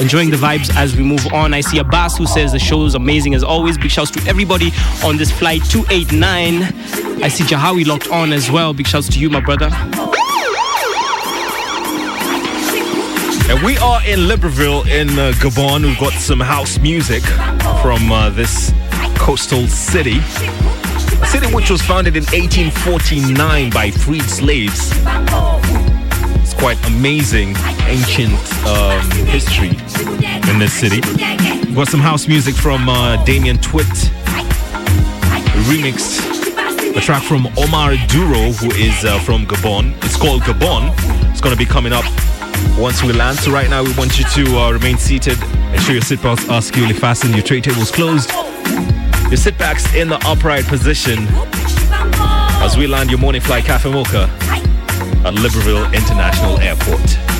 Enjoying 0.00 0.30
the 0.30 0.36
vibes 0.36 0.74
as 0.76 0.96
we 0.96 1.02
move 1.02 1.26
on. 1.32 1.52
I 1.52 1.60
see 1.60 1.78
Abbas 1.78 2.16
who 2.16 2.26
says 2.26 2.52
the 2.52 2.58
show 2.58 2.86
is 2.86 2.94
amazing 2.94 3.34
as 3.34 3.44
always. 3.44 3.76
Big 3.76 3.90
shouts 3.90 4.10
to 4.12 4.28
everybody 4.28 4.70
on 5.04 5.18
this 5.18 5.30
flight 5.30 5.62
289. 5.64 6.62
I 7.22 7.28
see 7.28 7.44
Jahawi 7.44 7.86
locked 7.86 8.08
on 8.08 8.32
as 8.32 8.50
well. 8.50 8.72
Big 8.72 8.86
shouts 8.86 9.08
to 9.10 9.18
you, 9.18 9.28
my 9.28 9.40
brother. 9.40 9.68
We 13.64 13.76
are 13.78 14.00
in 14.06 14.20
Libreville 14.20 14.86
in 14.86 15.10
uh, 15.18 15.32
Gabon. 15.36 15.82
We've 15.82 15.98
got 15.98 16.12
some 16.14 16.40
house 16.40 16.78
music 16.78 17.22
from 17.82 18.10
uh, 18.10 18.30
this 18.30 18.72
coastal 19.16 19.66
city. 19.66 20.18
A 21.20 21.26
city 21.26 21.52
which 21.54 21.68
was 21.70 21.82
founded 21.82 22.16
in 22.16 22.24
1849 22.24 23.70
by 23.70 23.90
freed 23.90 24.22
slaves. 24.22 24.92
It's 26.42 26.54
quite 26.54 26.78
amazing 26.86 27.54
ancient 27.86 28.32
um, 28.66 29.10
history 29.26 29.70
in 30.50 30.58
this 30.58 30.72
city. 30.72 31.00
We've 31.66 31.76
got 31.76 31.88
some 31.88 32.00
house 32.00 32.28
music 32.28 32.54
from 32.54 32.88
uh, 32.88 33.22
Damien 33.24 33.58
Twit. 33.58 33.86
Remixed 35.68 36.28
a 36.96 37.00
track 37.00 37.22
from 37.22 37.46
Omar 37.58 37.94
Duro, 38.08 38.52
who 38.52 38.70
is 38.72 39.04
uh, 39.04 39.18
from 39.20 39.44
Gabon. 39.44 39.94
It's 40.04 40.16
called 40.16 40.42
Gabon. 40.42 40.94
It's 41.30 41.40
going 41.40 41.54
to 41.54 41.58
be 41.58 41.66
coming 41.66 41.92
up 41.92 42.04
once 42.80 43.02
we 43.02 43.12
land. 43.12 43.38
So 43.38 43.52
right 43.52 43.68
now, 43.68 43.84
we 43.84 43.92
want 43.94 44.18
you 44.18 44.24
to 44.24 44.56
uh, 44.58 44.70
remain 44.72 44.96
seated. 44.96 45.38
Make 45.70 45.80
sure 45.80 45.92
your 45.92 46.02
seatbelts 46.02 46.50
are 46.50 46.62
securely 46.62 46.94
fastened, 46.94 47.34
your 47.34 47.44
tray 47.44 47.60
tables 47.60 47.90
closed, 47.90 48.30
your 49.28 49.36
sit 49.36 49.58
backs 49.58 49.94
in 49.94 50.08
the 50.08 50.18
upright 50.26 50.64
position 50.64 51.26
as 52.62 52.76
we 52.76 52.86
land 52.86 53.10
your 53.10 53.18
morning 53.18 53.40
flight 53.40 53.64
Caffe 53.64 53.86
Mocha 53.86 54.24
at 55.26 55.34
Libreville 55.34 55.92
International 55.94 56.58
Airport. 56.60 57.39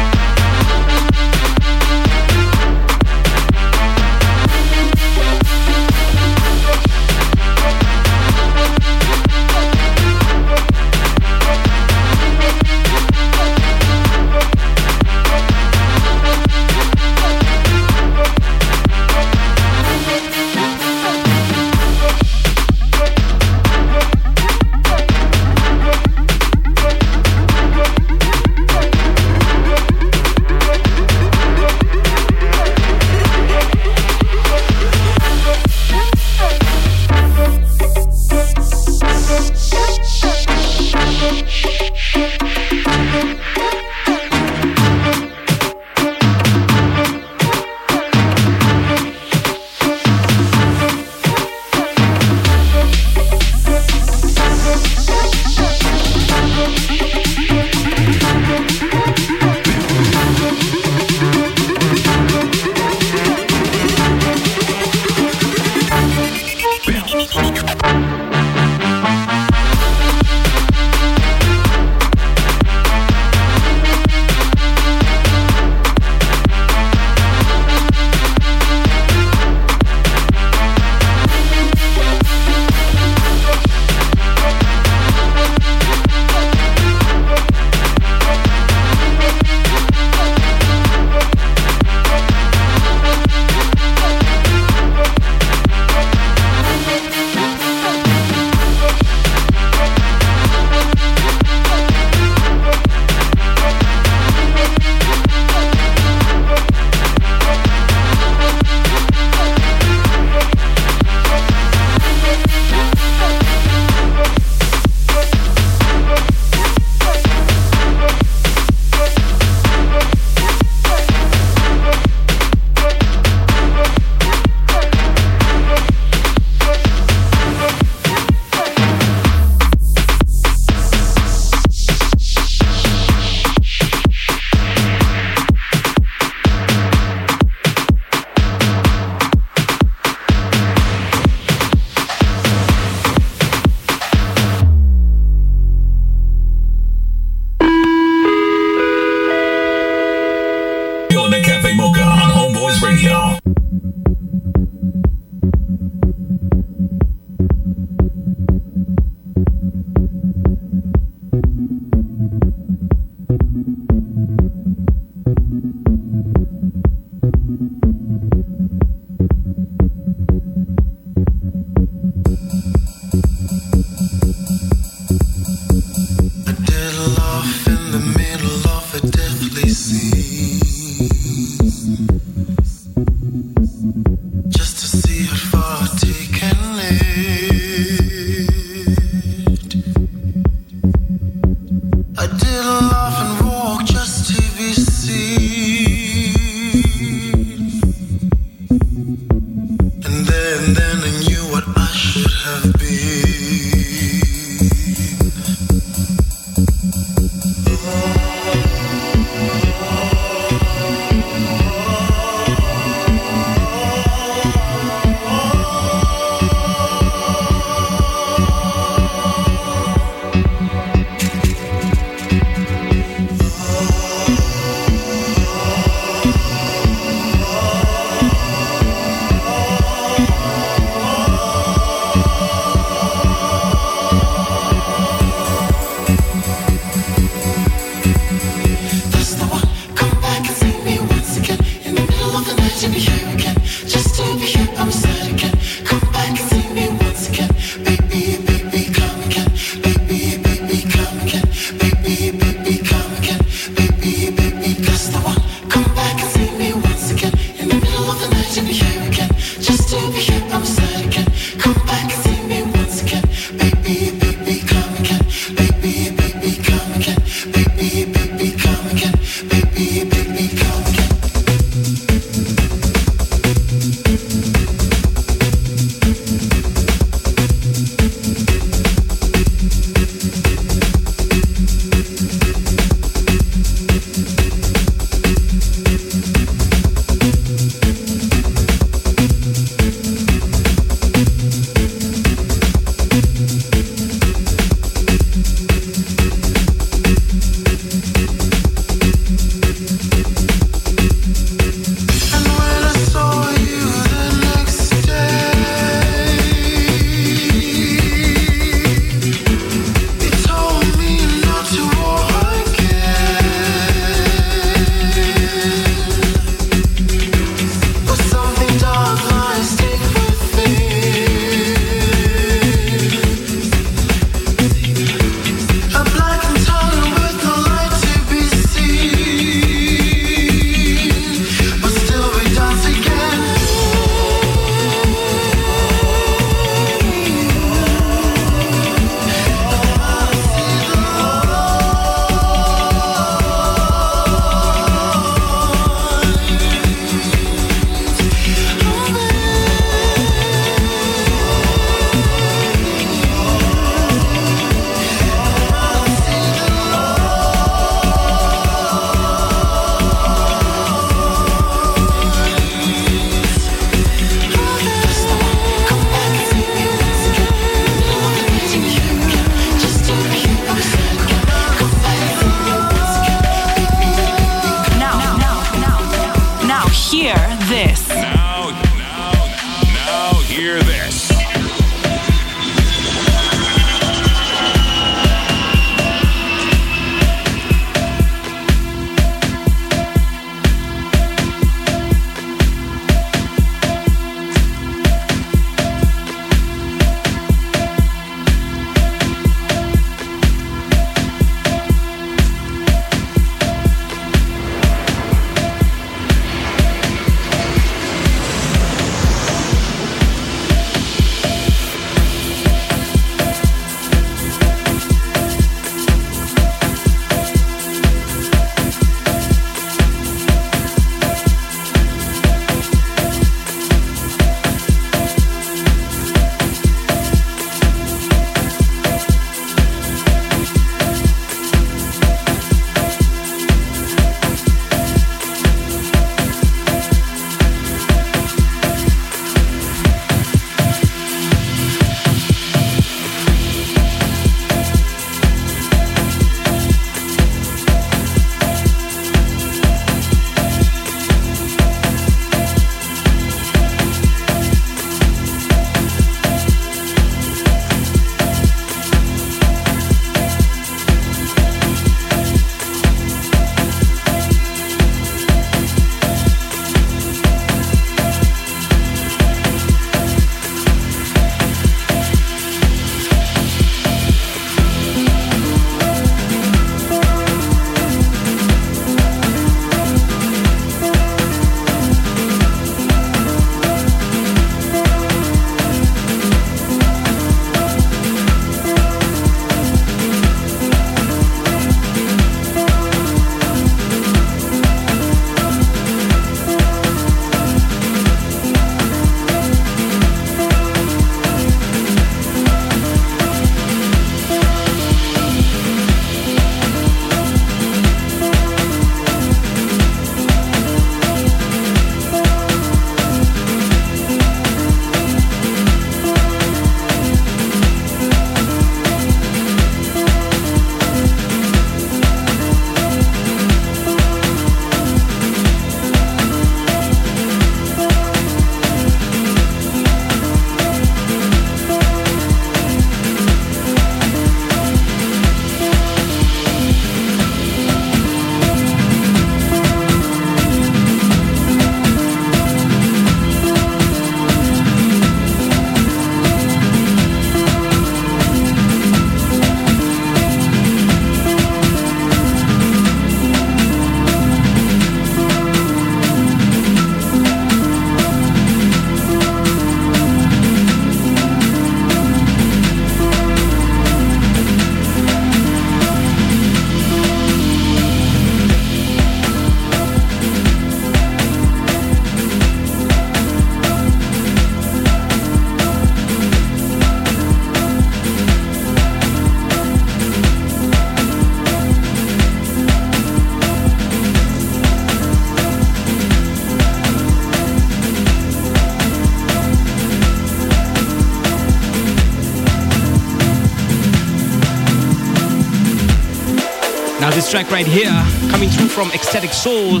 Track 597.54 597.70
right 597.70 597.86
here, 597.86 598.10
coming 598.50 598.68
through 598.68 598.88
from 598.88 599.12
Ecstatic 599.12 599.52
Soul. 599.52 600.00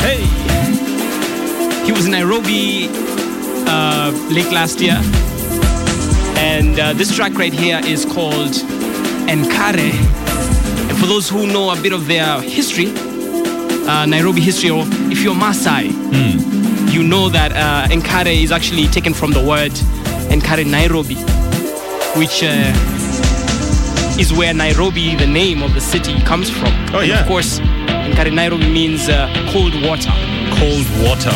Hey, 0.00 0.24
he 1.84 1.92
was 1.92 2.06
in 2.06 2.12
Nairobi 2.12 2.88
uh, 3.68 4.10
late 4.30 4.50
last 4.50 4.80
year, 4.80 4.98
and 6.38 6.80
uh, 6.80 6.94
this 6.94 7.14
track 7.14 7.34
right 7.34 7.52
here 7.52 7.82
is 7.84 8.06
called 8.06 8.52
Enkare. 9.28 9.92
And 10.88 10.96
for 10.96 11.04
those 11.04 11.28
who 11.28 11.46
know 11.46 11.68
a 11.68 11.76
bit 11.82 11.92
of 11.92 12.06
their 12.06 12.40
history, 12.40 12.86
uh, 13.86 14.06
Nairobi 14.06 14.40
history, 14.40 14.70
or 14.70 14.84
if 15.12 15.20
you're 15.20 15.34
Maasai, 15.34 15.90
you 16.90 17.02
know 17.02 17.28
that 17.28 17.52
uh, 17.52 17.92
Enkare 17.94 18.42
is 18.42 18.52
actually 18.52 18.86
taken 18.86 19.12
from 19.12 19.32
the 19.32 19.44
word 19.44 19.72
Enkare 20.32 20.64
Nairobi, 20.64 21.16
which 22.18 22.42
uh, 22.42 22.72
is 24.20 24.32
where 24.34 24.52
Nairobi, 24.52 25.16
the 25.16 25.26
name 25.26 25.62
of 25.62 25.72
the 25.72 25.80
city, 25.80 26.20
comes 26.22 26.50
from. 26.50 26.68
Oh, 26.92 26.98
And 27.00 27.08
yeah. 27.08 27.20
Of 27.22 27.26
course, 27.26 27.58
Enkare 27.58 28.32
Nairobi 28.32 28.68
means 28.70 29.08
uh, 29.08 29.26
cold 29.50 29.72
water. 29.82 30.12
Cold 30.60 30.86
water. 31.02 31.32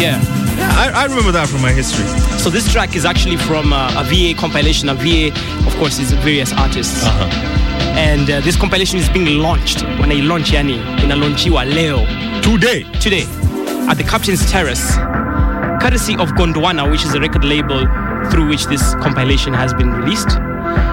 Yeah. 0.00 0.22
Yeah, 0.56 0.70
I, 0.72 1.02
I 1.02 1.04
remember 1.06 1.32
that 1.32 1.48
from 1.48 1.62
my 1.62 1.72
history. 1.72 2.06
So 2.38 2.48
this 2.50 2.70
track 2.72 2.94
is 2.96 3.04
actually 3.04 3.36
from 3.36 3.72
uh, 3.72 4.00
a 4.00 4.04
VA 4.04 4.38
compilation. 4.38 4.88
A 4.88 4.94
VA, 4.94 5.28
of 5.66 5.74
course, 5.76 5.98
is 5.98 6.12
various 6.12 6.52
artists. 6.52 7.04
Uh-huh. 7.04 7.28
And 7.98 8.30
uh, 8.30 8.40
this 8.40 8.56
compilation 8.56 8.98
is 8.98 9.08
being 9.08 9.40
launched. 9.40 9.82
When 9.98 10.10
I 10.12 10.16
launch 10.16 10.50
yani, 10.52 10.78
inalaunchiwa 11.02 11.64
leo. 11.74 12.06
Today. 12.42 12.84
Today. 13.00 13.24
At 13.88 13.94
the 13.94 14.04
Captain's 14.04 14.48
Terrace. 14.50 14.94
Courtesy 15.80 16.14
of 16.14 16.30
Gondwana, 16.30 16.90
which 16.90 17.04
is 17.04 17.14
a 17.14 17.20
record 17.20 17.44
label 17.44 17.86
through 18.30 18.48
which 18.48 18.66
this 18.66 18.94
compilation 18.96 19.52
has 19.54 19.72
been 19.74 19.92
released. 19.92 20.38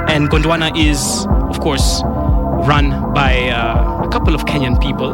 And 0.08 0.30
Gondwana 0.30 0.72
is, 0.78 1.26
course, 1.66 2.04
run 2.70 2.92
by 3.12 3.50
uh, 3.50 4.04
a 4.06 4.10
couple 4.10 4.36
of 4.36 4.42
Kenyan 4.46 4.80
people, 4.80 5.10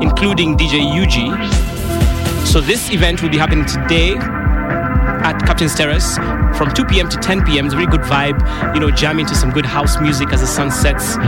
including 0.00 0.56
DJ 0.56 0.80
UG. 0.80 2.46
So 2.46 2.62
this 2.62 2.90
event 2.90 3.20
will 3.20 3.28
be 3.28 3.36
happening 3.36 3.66
today 3.66 4.14
at 4.16 5.38
Captain's 5.44 5.74
Terrace 5.74 6.16
from 6.56 6.72
2 6.72 6.86
p.m. 6.86 7.10
to 7.10 7.18
10 7.18 7.44
p.m. 7.44 7.66
It's 7.66 7.74
a 7.74 7.76
very 7.76 7.86
good 7.86 8.00
vibe, 8.00 8.40
you 8.74 8.80
know, 8.80 8.90
jamming 8.90 9.26
to 9.26 9.34
some 9.34 9.50
good 9.50 9.66
house 9.66 10.00
music 10.00 10.32
as 10.32 10.40
the 10.40 10.46
sun 10.46 10.70
sets 10.70 11.18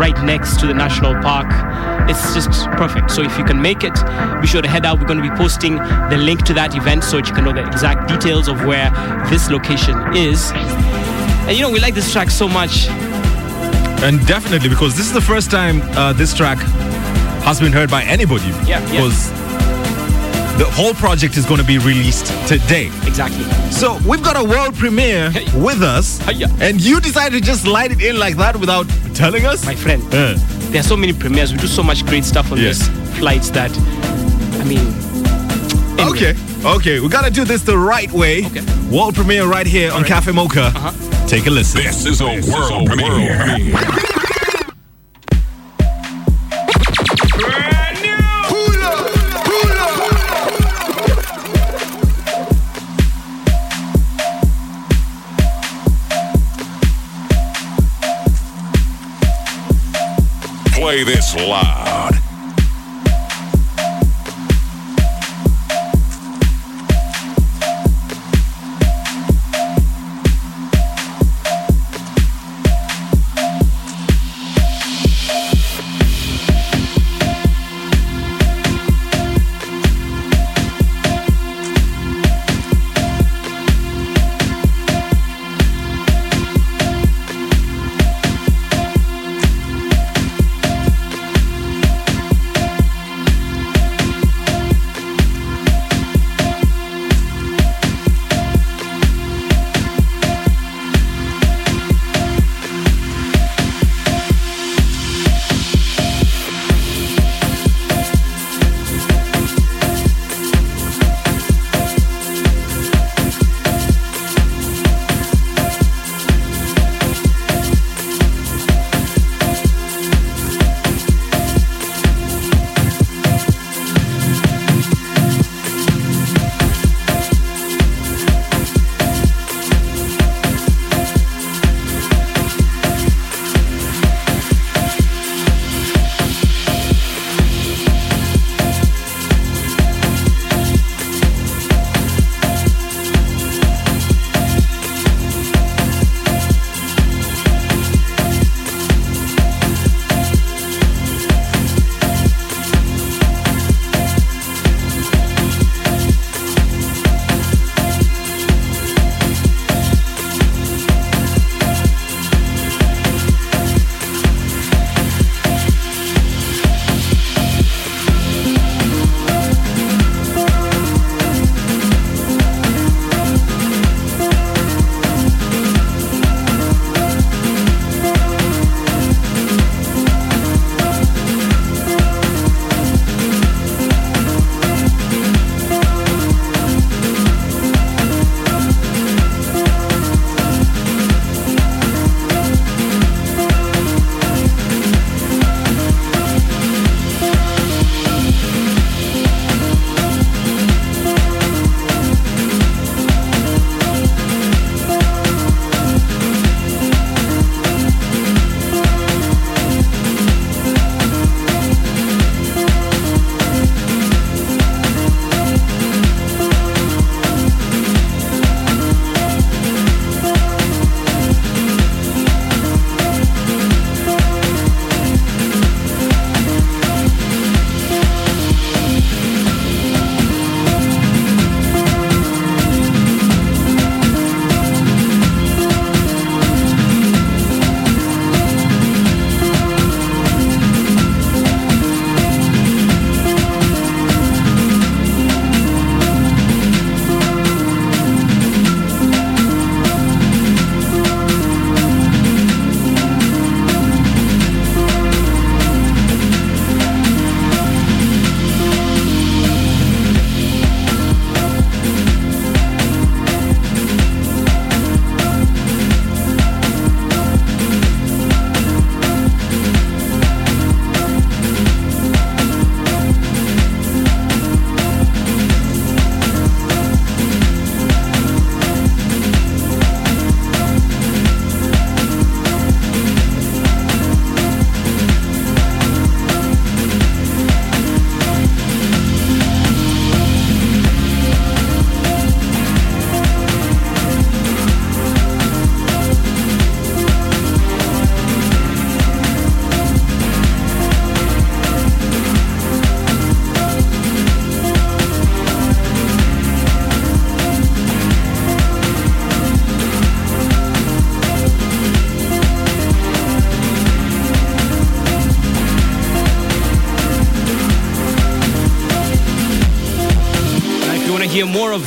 right 0.00 0.18
next 0.24 0.58
to 0.60 0.66
the 0.66 0.72
national 0.72 1.12
park. 1.20 1.48
It's 2.08 2.32
just 2.32 2.64
perfect. 2.78 3.10
So 3.10 3.20
if 3.20 3.36
you 3.36 3.44
can 3.44 3.60
make 3.60 3.84
it, 3.84 3.92
be 4.40 4.46
sure 4.46 4.62
to 4.62 4.68
head 4.68 4.86
out. 4.86 5.00
We're 5.00 5.06
going 5.06 5.22
to 5.22 5.30
be 5.30 5.36
posting 5.36 5.74
the 5.74 6.16
link 6.18 6.44
to 6.44 6.54
that 6.54 6.74
event 6.74 7.04
so 7.04 7.18
that 7.18 7.28
you 7.28 7.34
can 7.34 7.44
know 7.44 7.52
the 7.52 7.66
exact 7.66 8.08
details 8.08 8.48
of 8.48 8.64
where 8.64 8.88
this 9.28 9.50
location 9.50 10.16
is. 10.16 10.50
And 11.46 11.54
you 11.54 11.60
know, 11.60 11.70
we 11.70 11.78
like 11.78 11.92
this 11.92 12.10
track 12.10 12.30
so 12.30 12.48
much. 12.48 12.88
And 14.04 14.24
definitely 14.26 14.68
because 14.68 14.94
this 14.96 15.06
is 15.06 15.12
the 15.12 15.20
first 15.20 15.50
time 15.50 15.80
uh, 15.96 16.12
this 16.12 16.34
track 16.34 16.58
has 17.48 17.58
been 17.58 17.72
heard 17.72 17.90
by 17.90 18.02
anybody. 18.02 18.44
Yeah, 18.66 18.80
yeah. 18.80 18.90
Because 18.90 19.30
the 20.58 20.66
whole 20.70 20.94
project 20.94 21.36
is 21.36 21.46
going 21.46 21.60
to 21.60 21.66
be 21.66 21.78
released 21.78 22.26
today. 22.46 22.86
Exactly. 23.06 23.44
So 23.72 23.98
we've 24.06 24.22
got 24.22 24.36
a 24.36 24.44
world 24.44 24.74
premiere 24.76 25.30
Hey. 25.30 25.46
with 25.58 25.82
us, 25.82 26.20
Hiya. 26.28 26.48
and 26.60 26.80
you 26.80 27.00
decided 27.00 27.40
to 27.40 27.44
just 27.44 27.66
light 27.66 27.90
it 27.92 28.02
in 28.02 28.18
like 28.18 28.36
that 28.36 28.56
without 28.60 28.86
telling 29.14 29.46
us. 29.46 29.64
My 29.64 29.74
friend, 29.74 30.02
Uh, 30.14 30.34
there 30.70 30.80
are 30.80 30.84
so 30.84 30.96
many 30.96 31.12
premieres. 31.12 31.50
We 31.52 31.58
do 31.58 31.66
so 31.66 31.82
much 31.82 32.04
great 32.06 32.24
stuff 32.24 32.52
on 32.52 32.58
Yeah. 32.58 32.68
this 32.68 32.88
flights 33.18 33.48
that, 33.50 33.70
I 34.60 34.64
mean, 34.64 34.84
anyway. 35.98 36.10
Okay, 36.10 36.34
okay, 36.64 37.00
we 37.00 37.08
gotta 37.08 37.30
do 37.30 37.44
this 37.44 37.62
the 37.62 37.78
right 37.78 38.12
way. 38.12 38.44
Okay. 38.46 38.62
World 38.90 39.14
premiere 39.14 39.46
right 39.46 39.66
here 39.66 39.90
on 39.92 40.04
Caffe 40.04 40.30
Mocha. 40.32 40.66
Uh-huh. 40.76 40.92
Take 41.34 41.46
a 41.46 41.50
listen. 41.50 41.82
This 41.82 42.06
is 42.06 42.20
a 42.20 42.26
world 42.48 42.86
premiere. 42.86 43.74
Play 60.72 61.02
this 61.02 61.34
loud. 61.34 61.83
hear 61.83 61.83
more 61.83 61.83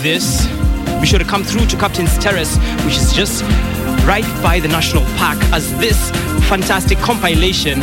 this, 0.08 0.48
be 1.02 1.06
sure 1.06 1.20
to 1.20 1.26
come 1.26 1.44
through 1.44 1.66
to 1.66 1.76
Captain's 1.76 2.18
Terrace, 2.18 2.56
which 2.86 2.96
is 2.96 3.12
just 3.12 3.44
right 4.08 4.24
by 4.42 4.58
the 4.58 4.68
National 4.70 5.04
Park, 5.18 5.38
as 5.52 5.78
this 5.80 6.12
fantastic 6.48 6.98
compilation 7.00 7.82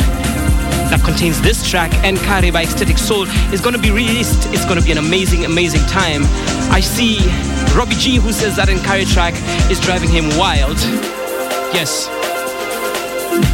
that 0.89 1.01
contains 1.05 1.39
this 1.41 1.69
track 1.69 1.91
Enkare 2.01 2.51
by 2.51 2.63
Ecstatic 2.63 2.97
Soul 2.97 3.27
is 3.53 3.61
going 3.61 3.75
to 3.75 3.81
be 3.81 3.91
released. 3.91 4.47
It's 4.53 4.65
going 4.65 4.79
to 4.79 4.83
be 4.83 4.91
an 4.91 4.97
amazing, 4.97 5.45
amazing 5.45 5.81
time. 5.81 6.21
I 6.73 6.79
see 6.79 7.19
Robbie 7.77 7.95
G 7.95 8.15
who 8.15 8.31
says 8.31 8.55
that 8.55 8.69
Enkare 8.69 9.05
track 9.13 9.35
is 9.69 9.79
driving 9.79 10.09
him 10.09 10.25
wild. 10.35 10.77
Yes. 11.77 12.07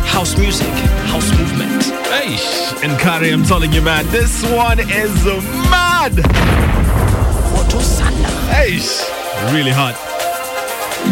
House 0.07 0.37
music, 0.37 0.71
house 1.11 1.29
movement. 1.37 1.83
Hey, 2.07 2.37
Enkare, 2.87 3.33
I'm 3.33 3.43
telling 3.43 3.73
you, 3.73 3.81
man, 3.81 4.07
this 4.11 4.49
one 4.49 4.79
is 4.79 5.25
mad. 5.67 6.90
Hey, 7.71 8.79
really 9.53 9.71
hot. 9.71 9.95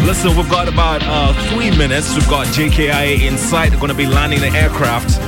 Listen, 0.04 0.36
we've 0.36 0.50
got 0.50 0.68
about 0.68 1.00
uh, 1.02 1.32
three 1.48 1.70
minutes. 1.70 2.14
We've 2.14 2.28
got 2.28 2.48
JKIA 2.48 3.26
in 3.26 3.38
sight. 3.38 3.70
They're 3.70 3.80
going 3.80 3.90
to 3.90 3.96
be 3.96 4.04
landing 4.04 4.40
the 4.40 4.48
aircraft. 4.48 5.18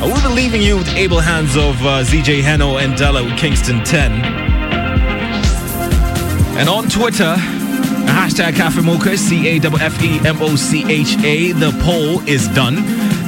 I 0.00 0.06
will 0.06 0.22
be 0.26 0.34
leaving 0.34 0.62
you 0.62 0.78
with 0.78 0.88
able 0.96 1.20
hands 1.20 1.56
of 1.56 1.76
uh, 1.82 2.02
ZJ 2.02 2.40
Heno 2.40 2.78
and 2.78 2.96
Della 2.96 3.22
with 3.22 3.36
Kingston 3.38 3.84
10. 3.84 4.12
And 6.56 6.70
on 6.70 6.88
Twitter, 6.88 7.34
hashtag 8.08 8.56
Caffe 8.56 8.82
Mocha, 8.82 9.18
C 9.18 9.48
A 9.48 9.60
F 9.60 9.78
F 9.78 10.02
E 10.02 10.26
M 10.26 10.40
O 10.40 10.56
C 10.56 10.90
H 10.90 11.18
A. 11.22 11.52
The 11.52 11.70
poll 11.82 12.26
is 12.26 12.48
done. 12.48 12.78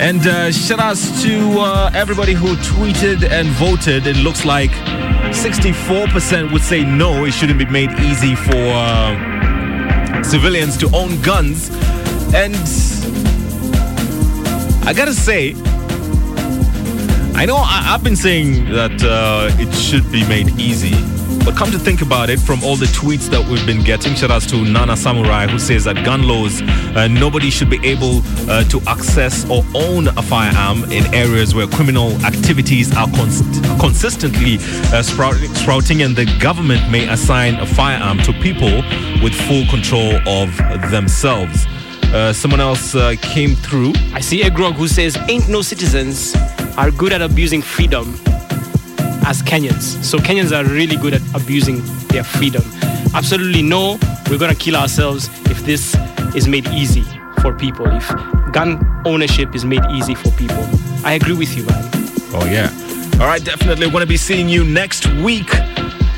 And 0.01 0.27
uh, 0.27 0.51
shout 0.51 0.81
outs 0.81 1.23
to 1.23 1.59
uh, 1.59 1.91
everybody 1.95 2.33
who 2.33 2.57
tweeted 2.57 3.31
and 3.31 3.49
voted. 3.49 4.07
It 4.07 4.17
looks 4.17 4.47
like 4.47 4.73
64% 5.35 6.53
would 6.53 6.63
say 6.63 6.85
no, 6.85 7.25
it 7.25 7.33
shouldn't 7.33 7.59
be 7.59 7.67
made 7.67 7.91
easy 8.01 8.35
for 8.35 8.57
uh, 8.57 10.23
civilians 10.23 10.77
to 10.79 10.87
own 10.95 11.21
guns. 11.21 11.71
And 12.35 12.55
I 14.87 14.93
gotta 14.95 15.13
say, 15.13 15.55
I 17.35 17.45
know 17.47 17.57
I, 17.57 17.93
I've 17.93 18.05
been 18.05 18.17
saying 18.17 18.71
that 18.71 19.03
uh, 19.03 19.51
it 19.61 19.75
should 19.75 20.11
be 20.11 20.27
made 20.29 20.49
easy, 20.59 20.95
but 21.45 21.57
come 21.57 21.71
to 21.71 21.79
think 21.79 22.01
about 22.01 22.31
it, 22.31 22.41
from 22.41 22.65
all 22.65 22.77
the 22.77 22.87
tweets 22.87 23.29
that 23.29 23.47
we've 23.47 23.67
been 23.67 23.83
getting, 23.83 24.15
shout 24.15 24.31
outs 24.31 24.47
to 24.47 24.65
Nana 24.65 24.97
Samurai, 24.97 25.47
who 25.47 25.59
says 25.59 25.85
that 25.85 26.03
gun 26.05 26.23
laws, 26.23 26.63
uh, 26.63 27.07
nobody 27.09 27.51
should 27.51 27.69
be 27.69 27.79
able 27.87 28.23
uh, 28.49 28.65
to 28.65 28.81
access 28.87 29.49
or 29.51 29.63
own 29.75 30.09
a 30.09 30.23
firearm 30.23 30.85
in 30.91 31.13
areas 31.15 31.55
where 31.55 31.67
criminal 31.67 32.13
activities 32.25 32.97
are 32.97 33.09
cons- 33.09 33.43
consistently 33.79 34.57
uh, 34.93 35.03
sprout- 35.03 35.37
sprouting, 35.57 36.03
and 36.03 36.17
the 36.17 36.25
government 36.41 36.91
may 36.91 37.07
assign 37.09 37.57
a 37.57 37.67
firearm 37.67 38.19
to 38.19 38.33
people 38.35 38.83
with 39.23 39.35
full 39.47 39.67
control 39.67 40.17
of 40.27 40.57
themselves. 40.91 41.67
Uh, 42.15 42.33
someone 42.33 42.61
else 42.61 42.95
uh, 42.95 43.15
came 43.21 43.55
through. 43.55 43.93
I 44.15 44.21
see 44.21 44.43
a 44.43 44.51
grog 44.51 44.75
who 44.75 44.89
says, 44.89 45.19
Ain't 45.29 45.49
no 45.49 45.63
citizens 45.63 46.35
are 46.79 46.91
good 46.91 47.13
at 47.13 47.21
abusing 47.21 47.61
freedom 47.61 48.15
as 49.27 49.43
Kenyans. 49.43 50.03
So 50.05 50.19
Kenyans 50.19 50.53
are 50.53 50.65
really 50.65 50.97
good 50.97 51.15
at 51.15 51.23
abusing 51.35 51.83
their 52.09 52.25
freedom. 52.25 52.63
Absolutely 53.15 53.63
no, 53.63 53.99
we're 54.31 54.39
gonna 54.39 54.55
kill 54.55 54.77
ourselves 54.77 55.29
if 55.51 55.65
this 55.65 55.97
is 56.35 56.49
made 56.49 56.67
easy 56.69 57.05
for 57.41 57.53
people, 57.53 57.87
if 57.89 58.09
gun 58.53 58.79
ownership 59.05 59.55
is 59.55 59.65
made 59.65 59.83
easy 59.93 60.15
for 60.15 60.31
people. 60.33 60.65
I 61.05 61.13
agree 61.13 61.35
with 61.35 61.57
you, 61.57 61.65
man. 61.67 61.91
Oh, 62.33 62.47
yeah. 62.51 62.71
All 63.21 63.27
right, 63.27 63.45
definitely. 63.45 63.87
We're 63.87 63.93
going 63.93 64.03
to 64.03 64.09
be 64.09 64.17
seeing 64.17 64.49
you 64.49 64.65
next 64.65 65.07
week. 65.23 65.55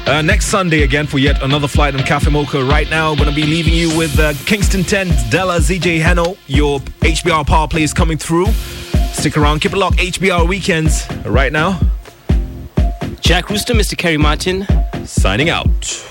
Uh, 0.06 0.22
next 0.22 0.47
Sunday 0.47 0.82
again 0.84 1.05
for 1.05 1.18
yet 1.18 1.43
another 1.43 1.66
flight 1.66 1.94
on 1.94 2.01
Caffe 2.05 2.30
Mocha. 2.30 2.64
Right 2.64 2.88
now, 2.88 3.14
going 3.16 3.28
to 3.28 3.34
be 3.34 3.43
leaving 3.43 3.74
you 3.74 3.97
with 3.98 4.16
uh, 4.20 4.34
Kingston 4.47 4.84
10, 4.84 5.09
Della, 5.30 5.59
ZJ 5.59 6.01
Heno. 6.01 6.36
Your 6.47 6.78
HBR 7.01 7.44
power 7.47 7.66
play 7.66 7.82
is 7.82 7.93
coming 7.93 8.16
through. 8.16 8.47
Stick 9.12 9.36
around, 9.36 9.60
keep 9.60 9.72
it 9.72 9.78
locked. 9.78 9.97
HBR 9.97 10.48
weekends. 10.48 11.10
Right 11.24 11.51
now, 11.51 11.80
Jack 13.20 13.51
Rooster, 13.51 13.74
Mr. 13.74 13.97
Kerry 13.98 14.16
Martin. 14.16 14.66
Signing 15.07 15.51
out. 15.51 16.06